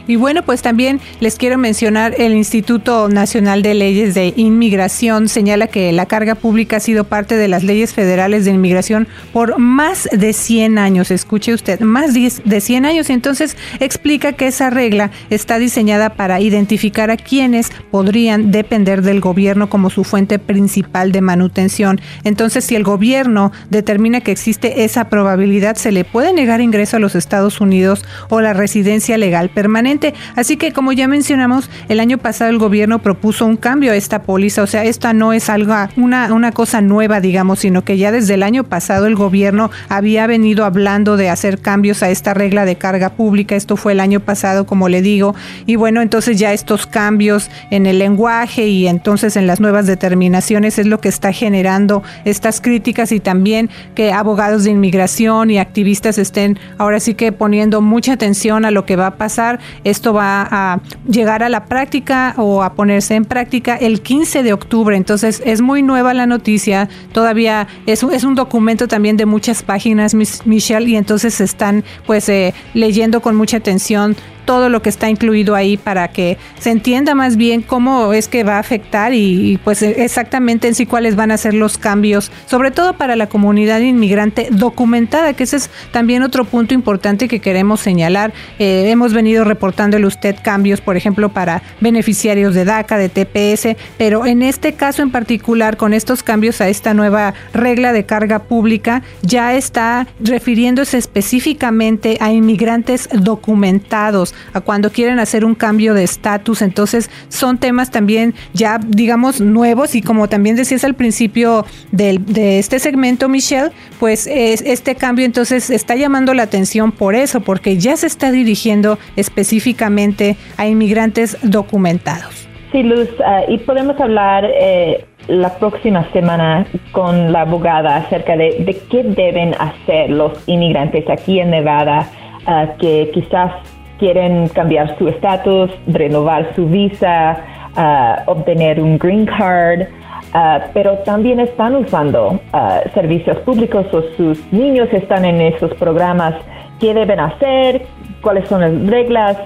Y 0.06 0.16
bueno, 0.16 0.42
pues 0.42 0.62
también 0.62 1.00
les 1.20 1.36
quiero 1.36 1.58
mencionar 1.58 2.14
el 2.18 2.34
Instituto 2.34 3.08
Nacional 3.08 3.62
de 3.62 3.74
Leyes 3.74 4.14
de 4.14 4.32
Inmigración 4.36 5.28
señala 5.28 5.66
que 5.66 5.92
la 5.92 6.06
carga 6.06 6.34
pública 6.34 6.76
ha 6.76 6.80
sido 6.80 7.04
parte 7.04 7.36
de 7.36 7.48
las 7.48 7.64
leyes 7.64 7.92
federales 7.92 8.44
de 8.44 8.52
inmigración 8.52 9.08
por 9.32 9.58
más 9.58 10.08
de 10.12 10.32
100 10.32 10.78
años. 10.78 11.10
Escuche 11.10 11.52
usted, 11.52 11.80
más 11.80 12.14
de 12.14 12.60
100 12.60 12.84
años. 12.86 13.10
Entonces 13.10 13.56
explica 13.80 14.32
que 14.32 14.46
esa 14.46 14.70
regla 14.70 15.10
está 15.30 15.58
diseñada 15.58 16.10
para 16.10 16.40
identificar 16.40 17.10
a 17.10 17.16
quienes 17.16 17.70
podrían 17.90 18.50
depender 18.50 19.02
del 19.02 19.20
gobierno 19.20 19.68
como 19.68 19.90
su 19.90 20.04
fuente 20.04 20.38
principal 20.38 21.12
de 21.12 21.20
manutención. 21.20 22.00
Entonces, 22.24 22.64
si 22.64 22.76
el 22.76 22.84
gobierno 22.84 23.52
determina 23.70 24.20
que 24.20 24.32
existe 24.32 24.84
esa 24.84 25.08
probabilidad, 25.08 25.76
se 25.76 25.92
le 25.92 26.04
puede 26.04 26.32
negar 26.32 26.60
ingreso 26.60 26.96
a 26.96 27.00
los 27.00 27.14
Estados 27.14 27.60
Unidos 27.60 28.04
o 28.28 28.40
la 28.40 28.52
residencia 28.52 29.18
legal 29.18 29.50
permanente 29.50 29.89
Así 30.37 30.57
que 30.57 30.72
como 30.72 30.92
ya 30.92 31.09
mencionamos, 31.09 31.68
el 31.88 32.00
año 32.00 32.18
pasado 32.18 32.50
el 32.50 32.59
gobierno 32.59 33.00
propuso 33.00 33.46
un 33.46 33.57
cambio 33.57 33.92
a 33.92 33.96
esta 33.96 34.22
póliza, 34.22 34.62
o 34.62 34.66
sea, 34.66 34.85
esta 34.85 35.12
no 35.12 35.33
es 35.33 35.48
algo, 35.48 35.74
una, 35.96 36.33
una 36.33 36.53
cosa 36.53 36.81
nueva, 36.81 37.20
digamos, 37.20 37.61
sino 37.61 37.83
que 37.85 37.98
ya 37.98 38.12
desde 38.12 38.35
el 38.35 38.42
año 38.42 38.64
pasado 38.64 39.07
el 39.07 39.14
gobierno 39.14 39.70
había 39.88 40.26
venido 40.26 40.64
hablando 40.64 41.16
de 41.16 41.29
hacer 41.29 41.61
cambios 41.61 42.03
a 42.03 42.11
esta 42.11 42.35
regla 42.35 42.64
de 42.64 42.76
carga 42.76 43.11
pública. 43.11 43.57
Esto 43.57 43.76
fue 43.76 43.92
el 43.92 44.00
año 44.00 44.20
pasado, 44.20 44.66
como 44.66 44.88
le 44.88 45.03
digo, 45.03 45.35
y 45.66 45.76
bueno, 45.76 46.00
entonces 46.03 46.38
ya 46.38 46.53
estos 46.53 46.87
cambios 46.87 47.50
en 47.70 47.87
el 47.87 47.98
lenguaje 47.98 48.68
y 48.68 48.87
entonces 48.87 49.37
en 49.37 49.46
las 49.46 49.61
nuevas 49.61 49.87
determinaciones 49.87 50.79
es 50.79 50.87
lo 50.87 51.00
que 51.00 51.09
está 51.09 51.33
generando 51.33 52.03
estas 52.24 52.61
críticas 52.61 53.12
y 53.12 53.20
también 53.20 53.70
que 53.94 54.12
abogados 54.12 54.64
de 54.64 54.70
inmigración 54.70 55.50
y 55.50 55.59
activistas 55.59 56.18
estén 56.18 56.59
ahora 56.79 57.00
sí 57.00 57.14
que 57.14 57.33
poniendo 57.33 57.81
mucha 57.81 58.12
atención 58.12 58.64
a 58.64 58.70
lo 58.70 58.87
que 58.87 58.96
va 58.96 59.09
a 59.09 59.14
pasar 59.16 59.59
esto 59.84 60.12
va 60.12 60.46
a 60.50 60.80
llegar 61.08 61.42
a 61.42 61.48
la 61.48 61.66
práctica 61.66 62.34
o 62.36 62.62
a 62.62 62.74
ponerse 62.74 63.14
en 63.14 63.24
práctica 63.24 63.76
el 63.76 64.02
15 64.02 64.42
de 64.42 64.52
octubre. 64.52 64.96
Entonces 64.96 65.42
es 65.44 65.60
muy 65.60 65.82
nueva 65.82 66.14
la 66.14 66.26
noticia. 66.26 66.88
Todavía 67.12 67.68
es, 67.86 68.02
es 68.02 68.24
un 68.24 68.34
documento 68.34 68.88
también 68.88 69.16
de 69.16 69.26
muchas 69.26 69.62
páginas, 69.62 70.14
Michelle, 70.44 70.88
y 70.88 70.96
entonces 70.96 71.40
están 71.40 71.84
pues 72.06 72.28
eh, 72.28 72.54
leyendo 72.74 73.20
con 73.20 73.36
mucha 73.36 73.58
atención 73.58 74.16
todo 74.44 74.68
lo 74.68 74.83
que 74.83 74.88
está 74.88 75.09
incluido 75.09 75.55
ahí 75.55 75.76
para 75.76 76.09
que 76.09 76.38
se 76.59 76.70
entienda 76.70 77.14
más 77.14 77.37
bien 77.37 77.62
cómo 77.62 78.12
es 78.12 78.29
que 78.29 78.44
va 78.44 78.57
a 78.57 78.59
afectar 78.59 79.14
y, 79.14 79.59
pues 79.64 79.83
exactamente 79.83 80.68
en 80.68 80.74
sí 80.74 80.87
cuáles 80.87 81.16
van 81.16 81.31
a 81.31 81.37
ser 81.37 81.55
los 81.55 81.79
cambios, 81.79 82.31
sobre 82.46 82.70
todo 82.70 82.94
para 82.94 83.16
la 83.16 83.29
comunidad 83.29 83.81
inmigrante 83.81 84.48
documentada, 84.50 85.33
que 85.35 85.44
ese 85.44 85.57
es 85.57 85.70
también 85.92 86.22
otro 86.22 86.44
punto 86.44 86.74
importante 86.74 87.29
que 87.29 87.40
queremos 87.40 87.81
señalar. 87.81 88.33
Eh, 88.59 88.90
hemos 88.90 89.12
venido 89.12 89.44
reportándole 89.44 90.07
usted 90.07 90.37
cambios, 90.42 90.81
por 90.81 90.96
ejemplo, 90.96 91.31
para 91.31 91.62
beneficiarios 91.81 92.55
de 92.55 92.64
DACA, 92.64 92.98
de 92.98 93.09
TPS, 93.09 93.76
pero 93.98 94.26
en 94.26 94.42
este 94.42 94.74
caso 94.74 95.03
en 95.03 95.11
particular, 95.11 95.76
con 95.76 95.92
estos 95.94 96.22
cambios 96.22 96.61
a 96.61 96.68
esta 96.68 96.94
nueva 96.94 97.35
regla 97.53 97.92
de 97.92 98.05
carga 98.05 98.40
pública, 98.40 99.03
ya 99.22 99.55
está 99.55 100.07
refiriéndose 100.20 100.98
específicamente 100.98 102.18
a 102.20 102.33
inmigrantes 102.33 103.09
documentados 103.12 104.29
a 104.52 104.60
cuando 104.60 104.90
quieren 104.90 105.18
hacer 105.18 105.44
un 105.44 105.54
cambio 105.54 105.94
de 105.94 106.04
estatus. 106.04 106.62
Entonces 106.62 107.10
son 107.28 107.58
temas 107.58 107.90
también 107.90 108.34
ya, 108.52 108.78
digamos, 108.78 109.40
nuevos 109.40 109.94
y 109.94 110.02
como 110.02 110.28
también 110.28 110.56
decías 110.56 110.84
al 110.84 110.94
principio 110.94 111.64
de 111.92 112.58
este 112.58 112.78
segmento, 112.78 113.28
Michelle, 113.28 113.70
pues 113.98 114.26
este 114.26 114.94
cambio 114.94 115.24
entonces 115.24 115.70
está 115.70 115.96
llamando 115.96 116.34
la 116.34 116.42
atención 116.42 116.92
por 116.92 117.14
eso, 117.14 117.40
porque 117.40 117.76
ya 117.76 117.96
se 117.96 118.06
está 118.06 118.30
dirigiendo 118.30 118.98
específicamente 119.16 120.36
a 120.56 120.66
inmigrantes 120.66 121.36
documentados. 121.42 122.48
Sí, 122.72 122.82
Luz, 122.82 123.08
ah, 123.24 123.42
y 123.48 123.58
podemos 123.58 124.00
hablar 124.00 124.44
eh, 124.44 125.04
la 125.26 125.58
próxima 125.58 126.08
semana 126.12 126.66
con 126.92 127.32
la 127.32 127.42
abogada 127.42 127.96
acerca 127.96 128.36
de, 128.36 128.62
de, 128.64 128.76
qué 128.90 129.02
deben 129.02 129.54
hacer 129.54 130.10
los 130.10 130.32
inmigrantes 130.46 131.08
aquí 131.10 131.40
en 131.40 131.50
Nevada 131.50 132.08
ah, 132.46 132.68
que 132.78 133.10
quizás 133.12 133.52
quieren 134.00 134.48
cambiar 134.48 134.98
su 134.98 135.06
estatus, 135.06 135.70
renovar 135.86 136.52
su 136.56 136.66
visa, 136.66 137.36
uh, 137.76 138.30
obtener 138.30 138.80
un 138.80 138.98
green 138.98 139.26
card, 139.26 139.82
uh, 139.82 140.66
pero 140.72 140.98
también 141.04 141.38
están 141.38 141.76
usando 141.76 142.40
uh, 142.52 142.88
servicios 142.94 143.36
públicos 143.40 143.86
o 143.92 144.02
sus 144.16 144.52
niños 144.52 144.88
están 144.92 145.24
en 145.24 145.40
esos 145.42 145.72
programas. 145.74 146.34
¿Qué 146.80 146.94
deben 146.94 147.20
hacer? 147.20 147.82
¿Cuáles 148.22 148.48
son 148.48 148.62
las 148.62 148.90
reglas? 148.90 149.36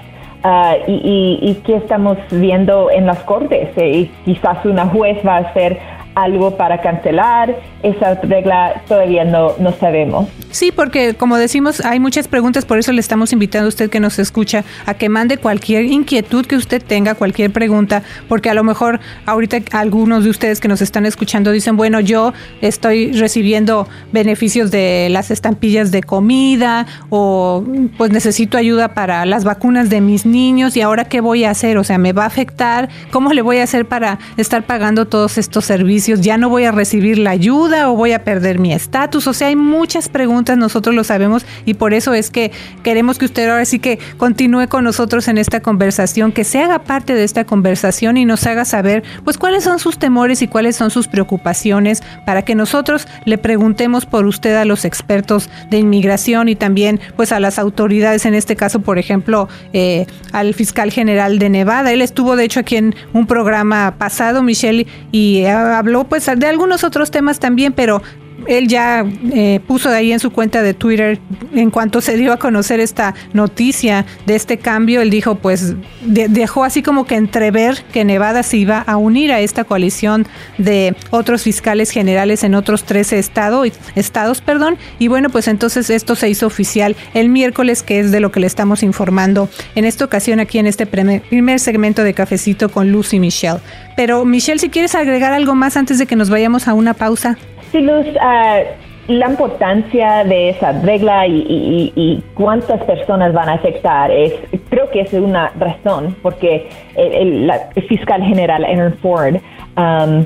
y, 0.87 0.91
y, 0.91 1.39
y, 1.41 1.55
qué 1.65 1.77
estamos 1.77 2.19
viendo 2.29 2.91
en 2.91 3.07
las 3.07 3.17
cortes. 3.23 3.69
Eh, 3.77 3.97
y 3.97 4.05
quizás 4.25 4.63
una 4.63 4.85
juez 4.85 5.17
va 5.25 5.37
a 5.37 5.39
hacer 5.39 5.79
algo 6.15 6.55
para 6.57 6.81
cancelar 6.81 7.55
esa 7.83 8.15
regla 8.15 8.81
todavía 8.87 9.25
no, 9.25 9.51
no 9.59 9.73
sabemos. 9.73 10.27
Sí, 10.49 10.71
porque 10.71 11.13
como 11.13 11.37
decimos, 11.37 11.83
hay 11.85 11.99
muchas 11.99 12.27
preguntas, 12.27 12.65
por 12.65 12.79
eso 12.79 12.91
le 12.93 13.01
estamos 13.01 13.33
invitando 13.33 13.65
a 13.65 13.69
usted 13.69 13.89
que 13.89 13.99
nos 13.99 14.17
escucha 14.17 14.63
a 14.85 14.93
que 14.93 15.09
mande 15.09 15.37
cualquier 15.37 15.85
inquietud 15.85 16.45
que 16.45 16.55
usted 16.55 16.81
tenga, 16.81 17.15
cualquier 17.15 17.51
pregunta, 17.51 18.03
porque 18.29 18.49
a 18.49 18.53
lo 18.53 18.63
mejor 18.63 19.01
ahorita 19.25 19.57
algunos 19.77 20.23
de 20.23 20.29
ustedes 20.29 20.61
que 20.61 20.67
nos 20.67 20.81
están 20.81 21.05
escuchando 21.05 21.51
dicen, 21.51 21.75
bueno, 21.75 21.99
yo 21.99 22.33
estoy 22.61 23.11
recibiendo 23.11 23.87
beneficios 24.13 24.71
de 24.71 25.09
las 25.11 25.29
estampillas 25.29 25.91
de 25.91 26.01
comida 26.01 26.87
o 27.09 27.63
pues 27.97 28.11
necesito 28.11 28.57
ayuda 28.57 28.93
para 28.93 29.25
las 29.25 29.43
vacunas 29.43 29.89
de 29.89 29.99
mis 29.99 30.25
niños 30.25 30.77
y 30.77 30.81
ahora 30.81 31.05
qué 31.05 31.19
voy 31.19 31.43
a 31.43 31.51
hacer, 31.51 31.77
o 31.77 31.83
sea, 31.83 31.97
me 31.97 32.13
va 32.13 32.23
a 32.23 32.27
afectar, 32.27 32.89
¿cómo 33.11 33.33
le 33.33 33.41
voy 33.41 33.57
a 33.57 33.63
hacer 33.63 33.85
para 33.85 34.19
estar 34.37 34.63
pagando 34.63 35.05
todos 35.05 35.37
estos 35.37 35.65
servicios? 35.65 36.04
Ya 36.13 36.37
no 36.37 36.49
voy 36.49 36.65
a 36.65 36.71
recibir 36.71 37.17
la 37.17 37.31
ayuda 37.31 37.89
o 37.89 37.95
voy 37.95 38.11
a 38.11 38.23
perder 38.23 38.59
mi 38.59 38.73
estatus. 38.73 39.27
O 39.27 39.33
sea, 39.33 39.47
hay 39.47 39.55
muchas 39.55 40.09
preguntas, 40.09 40.57
nosotros 40.57 40.95
lo 40.95 41.03
sabemos 41.03 41.45
y 41.65 41.73
por 41.75 41.93
eso 41.93 42.13
es 42.13 42.29
que 42.29 42.51
queremos 42.83 43.17
que 43.17 43.25
usted 43.25 43.49
ahora 43.49 43.65
sí 43.65 43.79
que 43.79 43.99
continúe 44.17 44.67
con 44.67 44.83
nosotros 44.83 45.27
en 45.27 45.37
esta 45.37 45.61
conversación, 45.61 46.31
que 46.31 46.43
se 46.43 46.59
haga 46.59 46.79
parte 46.79 47.15
de 47.15 47.23
esta 47.23 47.45
conversación 47.45 48.17
y 48.17 48.25
nos 48.25 48.45
haga 48.45 48.65
saber 48.65 49.03
pues 49.23 49.37
cuáles 49.37 49.63
son 49.63 49.79
sus 49.79 49.97
temores 49.97 50.41
y 50.41 50.47
cuáles 50.47 50.75
son 50.75 50.91
sus 50.91 51.07
preocupaciones 51.07 52.03
para 52.25 52.43
que 52.43 52.55
nosotros 52.55 53.07
le 53.25 53.37
preguntemos 53.37 54.05
por 54.05 54.25
usted 54.25 54.55
a 54.55 54.65
los 54.65 54.85
expertos 54.85 55.49
de 55.69 55.79
inmigración 55.79 56.49
y 56.49 56.55
también 56.55 56.99
pues 57.15 57.31
a 57.31 57.39
las 57.39 57.59
autoridades, 57.59 58.25
en 58.25 58.33
este 58.33 58.55
caso 58.55 58.81
por 58.81 58.99
ejemplo 58.99 59.47
eh, 59.73 60.05
al 60.31 60.53
fiscal 60.53 60.91
general 60.91 61.39
de 61.39 61.49
Nevada. 61.49 61.91
Él 61.91 62.01
estuvo 62.01 62.35
de 62.35 62.43
hecho 62.43 62.59
aquí 62.59 62.75
en 62.75 62.95
un 63.13 63.27
programa 63.27 63.95
pasado, 63.97 64.43
Michelle, 64.43 64.87
y 65.11 65.45
habló 65.45 65.94
pues 66.03 66.29
de 66.35 66.47
algunos 66.47 66.83
otros 66.83 67.09
temas 67.09 67.39
también, 67.39 67.73
pero 67.73 68.01
él 68.47 68.67
ya 68.67 69.05
eh, 69.33 69.59
puso 69.67 69.89
ahí 69.89 70.11
en 70.11 70.19
su 70.19 70.31
cuenta 70.31 70.61
de 70.61 70.73
Twitter, 70.73 71.19
en 71.53 71.71
cuanto 71.71 72.01
se 72.01 72.17
dio 72.17 72.33
a 72.33 72.37
conocer 72.37 72.79
esta 72.79 73.15
noticia 73.33 74.05
de 74.25 74.35
este 74.35 74.57
cambio, 74.57 75.01
él 75.01 75.09
dijo, 75.09 75.35
pues 75.35 75.75
dejó 76.01 76.63
así 76.63 76.81
como 76.81 77.05
que 77.05 77.15
entrever 77.15 77.83
que 77.91 78.03
Nevada 78.03 78.43
se 78.43 78.57
iba 78.57 78.79
a 78.79 78.97
unir 78.97 79.31
a 79.31 79.39
esta 79.39 79.63
coalición 79.63 80.27
de 80.57 80.95
otros 81.11 81.43
fiscales 81.43 81.91
generales 81.91 82.43
en 82.43 82.55
otros 82.55 82.83
13 82.83 83.19
estados, 83.19 83.71
estados, 83.95 84.41
perdón, 84.41 84.77
y 84.99 85.07
bueno, 85.07 85.29
pues 85.29 85.47
entonces 85.47 85.89
esto 85.89 86.15
se 86.15 86.29
hizo 86.29 86.47
oficial 86.47 86.95
el 87.13 87.29
miércoles, 87.29 87.83
que 87.83 87.99
es 87.99 88.11
de 88.11 88.19
lo 88.19 88.31
que 88.31 88.39
le 88.39 88.47
estamos 88.47 88.83
informando 88.83 89.49
en 89.75 89.85
esta 89.85 90.05
ocasión 90.05 90.39
aquí 90.39 90.59
en 90.59 90.67
este 90.67 90.85
primer 90.85 91.59
segmento 91.59 92.03
de 92.03 92.13
Cafecito 92.13 92.69
con 92.69 92.91
Lucy 92.91 93.19
Michelle. 93.19 93.59
Pero 93.95 94.25
Michelle, 94.25 94.59
si 94.59 94.69
quieres 94.69 94.95
agregar 94.95 95.33
algo 95.33 95.55
más 95.55 95.77
antes 95.77 95.97
de 95.97 96.05
que 96.05 96.15
nos 96.15 96.29
vayamos 96.29 96.67
a 96.67 96.73
una 96.73 96.93
pausa. 96.93 97.37
Sí, 97.75 97.81
Luz, 97.81 98.05
ah, 98.21 98.61
la 99.09 99.29
importancia 99.29 100.23
de 100.23 100.51
esa 100.51 100.71
regla 100.81 101.27
y, 101.27 102.23
cuántas 102.33 102.81
personas 102.85 103.33
van 103.33 103.49
a 103.49 103.55
afectar 103.55 104.09
es, 104.11 104.31
creo 104.69 104.89
que 104.91 105.01
es 105.01 105.11
una 105.11 105.51
razón, 105.59 106.15
porque 106.21 106.69
el, 106.95 107.51
fiscal 107.89 108.23
general 108.23 108.63
Aaron 108.63 108.93
Ford 108.99 109.35
um, 109.75 110.25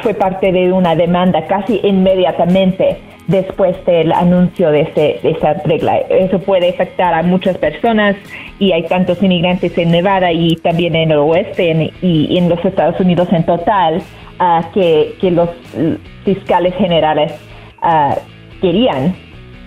fue 0.00 0.14
parte 0.14 0.50
de 0.52 0.72
una 0.72 0.96
demanda 0.96 1.44
casi 1.44 1.80
inmediatamente 1.82 2.96
después 3.26 3.76
del 3.84 4.10
anuncio 4.10 4.70
de, 4.70 5.20
esa 5.22 5.52
regla. 5.66 5.98
Eso 6.08 6.38
puede 6.38 6.70
afectar 6.70 7.12
a 7.12 7.22
muchas 7.22 7.58
personas 7.58 8.16
y 8.58 8.72
hay 8.72 8.84
tantos 8.84 9.22
inmigrantes 9.22 9.76
en 9.76 9.90
Nevada 9.90 10.32
y 10.32 10.56
también 10.56 10.96
en 10.96 11.10
el 11.10 11.18
oeste 11.18 11.92
y 12.00 12.38
en 12.38 12.48
los 12.48 12.64
Estados 12.64 12.98
Unidos 13.00 13.28
en 13.32 13.44
total 13.44 14.02
que, 14.74 15.16
que, 15.20 15.30
los 15.30 15.48
fiscales 16.24 16.74
generales 16.74 17.32
uh, 17.82 18.14
querían 18.60 19.14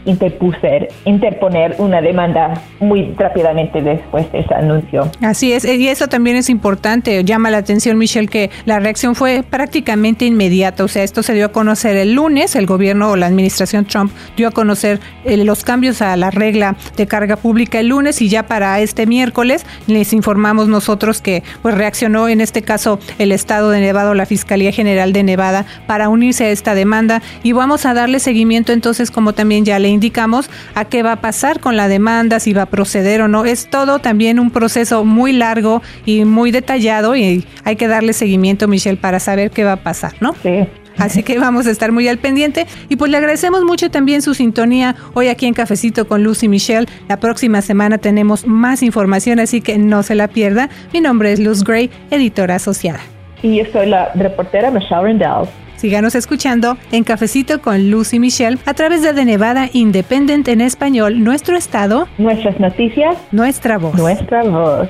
interpuser, 0.05 0.89
interponer 1.05 1.75
una 1.77 2.01
demanda 2.01 2.61
muy 2.79 3.13
rápidamente 3.17 3.81
después 3.81 4.31
de 4.31 4.39
ese 4.39 4.53
anuncio. 4.53 5.09
Así 5.21 5.53
es, 5.53 5.65
y 5.65 5.87
eso 5.87 6.07
también 6.07 6.35
es 6.35 6.49
importante. 6.49 7.23
Llama 7.23 7.49
la 7.49 7.57
atención, 7.57 7.97
Michelle, 7.97 8.27
que 8.27 8.49
la 8.65 8.79
reacción 8.79 9.15
fue 9.15 9.43
prácticamente 9.47 10.25
inmediata. 10.25 10.83
O 10.83 10.87
sea, 10.87 11.03
esto 11.03 11.23
se 11.23 11.33
dio 11.33 11.47
a 11.47 11.51
conocer 11.51 11.97
el 11.97 12.13
lunes, 12.13 12.55
el 12.55 12.65
gobierno 12.65 13.11
o 13.11 13.15
la 13.15 13.27
administración 13.27 13.85
Trump 13.85 14.11
dio 14.35 14.47
a 14.47 14.51
conocer 14.51 14.99
eh, 15.25 15.37
los 15.37 15.63
cambios 15.63 16.01
a 16.01 16.15
la 16.17 16.31
regla 16.31 16.75
de 16.95 17.07
carga 17.07 17.35
pública 17.35 17.79
el 17.79 17.87
lunes 17.87 18.21
y 18.21 18.29
ya 18.29 18.43
para 18.43 18.79
este 18.79 19.05
miércoles 19.05 19.65
les 19.87 20.13
informamos 20.13 20.67
nosotros 20.67 21.21
que 21.21 21.43
pues 21.61 21.75
reaccionó 21.75 22.27
en 22.27 22.41
este 22.41 22.61
caso 22.61 22.99
el 23.17 23.31
estado 23.31 23.69
de 23.69 23.81
Nevada 23.81 24.11
o 24.11 24.13
la 24.13 24.25
Fiscalía 24.25 24.71
General 24.71 25.13
de 25.13 25.23
Nevada 25.23 25.65
para 25.87 26.09
unirse 26.09 26.45
a 26.45 26.49
esta 26.49 26.75
demanda 26.75 27.21
y 27.43 27.51
vamos 27.51 27.85
a 27.85 27.93
darle 27.93 28.19
seguimiento 28.19 28.71
entonces 28.71 29.11
como 29.11 29.33
también 29.33 29.65
ya 29.65 29.79
le 29.79 29.89
indicamos 29.99 30.49
a 30.75 30.85
qué 30.85 31.03
va 31.03 31.11
a 31.11 31.21
pasar 31.21 31.59
con 31.59 31.75
la 31.75 31.89
demanda, 31.89 32.39
si 32.39 32.53
va 32.53 32.61
a 32.63 32.65
proceder 32.67 33.21
o 33.21 33.27
no. 33.27 33.43
Es 33.43 33.69
todo 33.69 33.99
también 33.99 34.39
un 34.39 34.49
proceso 34.49 35.03
muy 35.03 35.33
largo 35.33 35.81
y 36.05 36.23
muy 36.23 36.51
detallado 36.51 37.17
y 37.17 37.45
hay 37.65 37.75
que 37.75 37.89
darle 37.89 38.13
seguimiento, 38.13 38.69
Michelle, 38.69 38.97
para 38.97 39.19
saber 39.19 39.51
qué 39.51 39.65
va 39.65 39.73
a 39.73 39.83
pasar, 39.83 40.13
¿no? 40.21 40.33
Sí. 40.41 40.65
Así 40.97 41.23
que 41.23 41.37
vamos 41.37 41.67
a 41.67 41.71
estar 41.71 41.91
muy 41.91 42.07
al 42.07 42.17
pendiente. 42.17 42.65
Y 42.87 42.95
pues 42.95 43.11
le 43.11 43.17
agradecemos 43.17 43.63
mucho 43.63 43.91
también 43.91 44.21
su 44.21 44.33
sintonía 44.33 44.95
hoy 45.13 45.27
aquí 45.27 45.45
en 45.45 45.53
Cafecito 45.53 46.07
con 46.07 46.23
Lucy 46.23 46.47
Michelle. 46.47 46.87
La 47.09 47.19
próxima 47.19 47.61
semana 47.61 47.97
tenemos 47.97 48.47
más 48.47 48.81
información, 48.83 49.39
así 49.39 49.61
que 49.61 49.77
no 49.77 50.03
se 50.03 50.15
la 50.15 50.29
pierda. 50.29 50.69
Mi 50.93 51.01
nombre 51.01 51.31
es 51.31 51.39
Luz 51.39 51.63
Gray, 51.63 51.89
editora 52.09 52.55
asociada. 52.55 52.99
Y 53.41 53.57
yo 53.57 53.63
soy 53.71 53.87
la 53.87 54.11
reportera 54.15 54.71
Michelle 54.71 55.01
Rendell. 55.01 55.47
Síganos 55.79 56.13
escuchando 56.13 56.77
en 56.91 57.05
Cafecito 57.05 57.61
con 57.61 57.89
Lucy 57.89 58.19
Michelle 58.19 58.57
a 58.65 58.73
través 58.73 59.01
de 59.01 59.13
The 59.13 59.23
Nevada 59.23 59.69
Independent 59.71 60.45
en 60.49 60.59
español, 60.59 61.23
nuestro 61.23 61.55
estado, 61.55 62.09
nuestras 62.17 62.59
noticias, 62.59 63.15
nuestra 63.31 63.77
voz. 63.77 63.95
Nuestra 63.95 64.43
voz. 64.43 64.89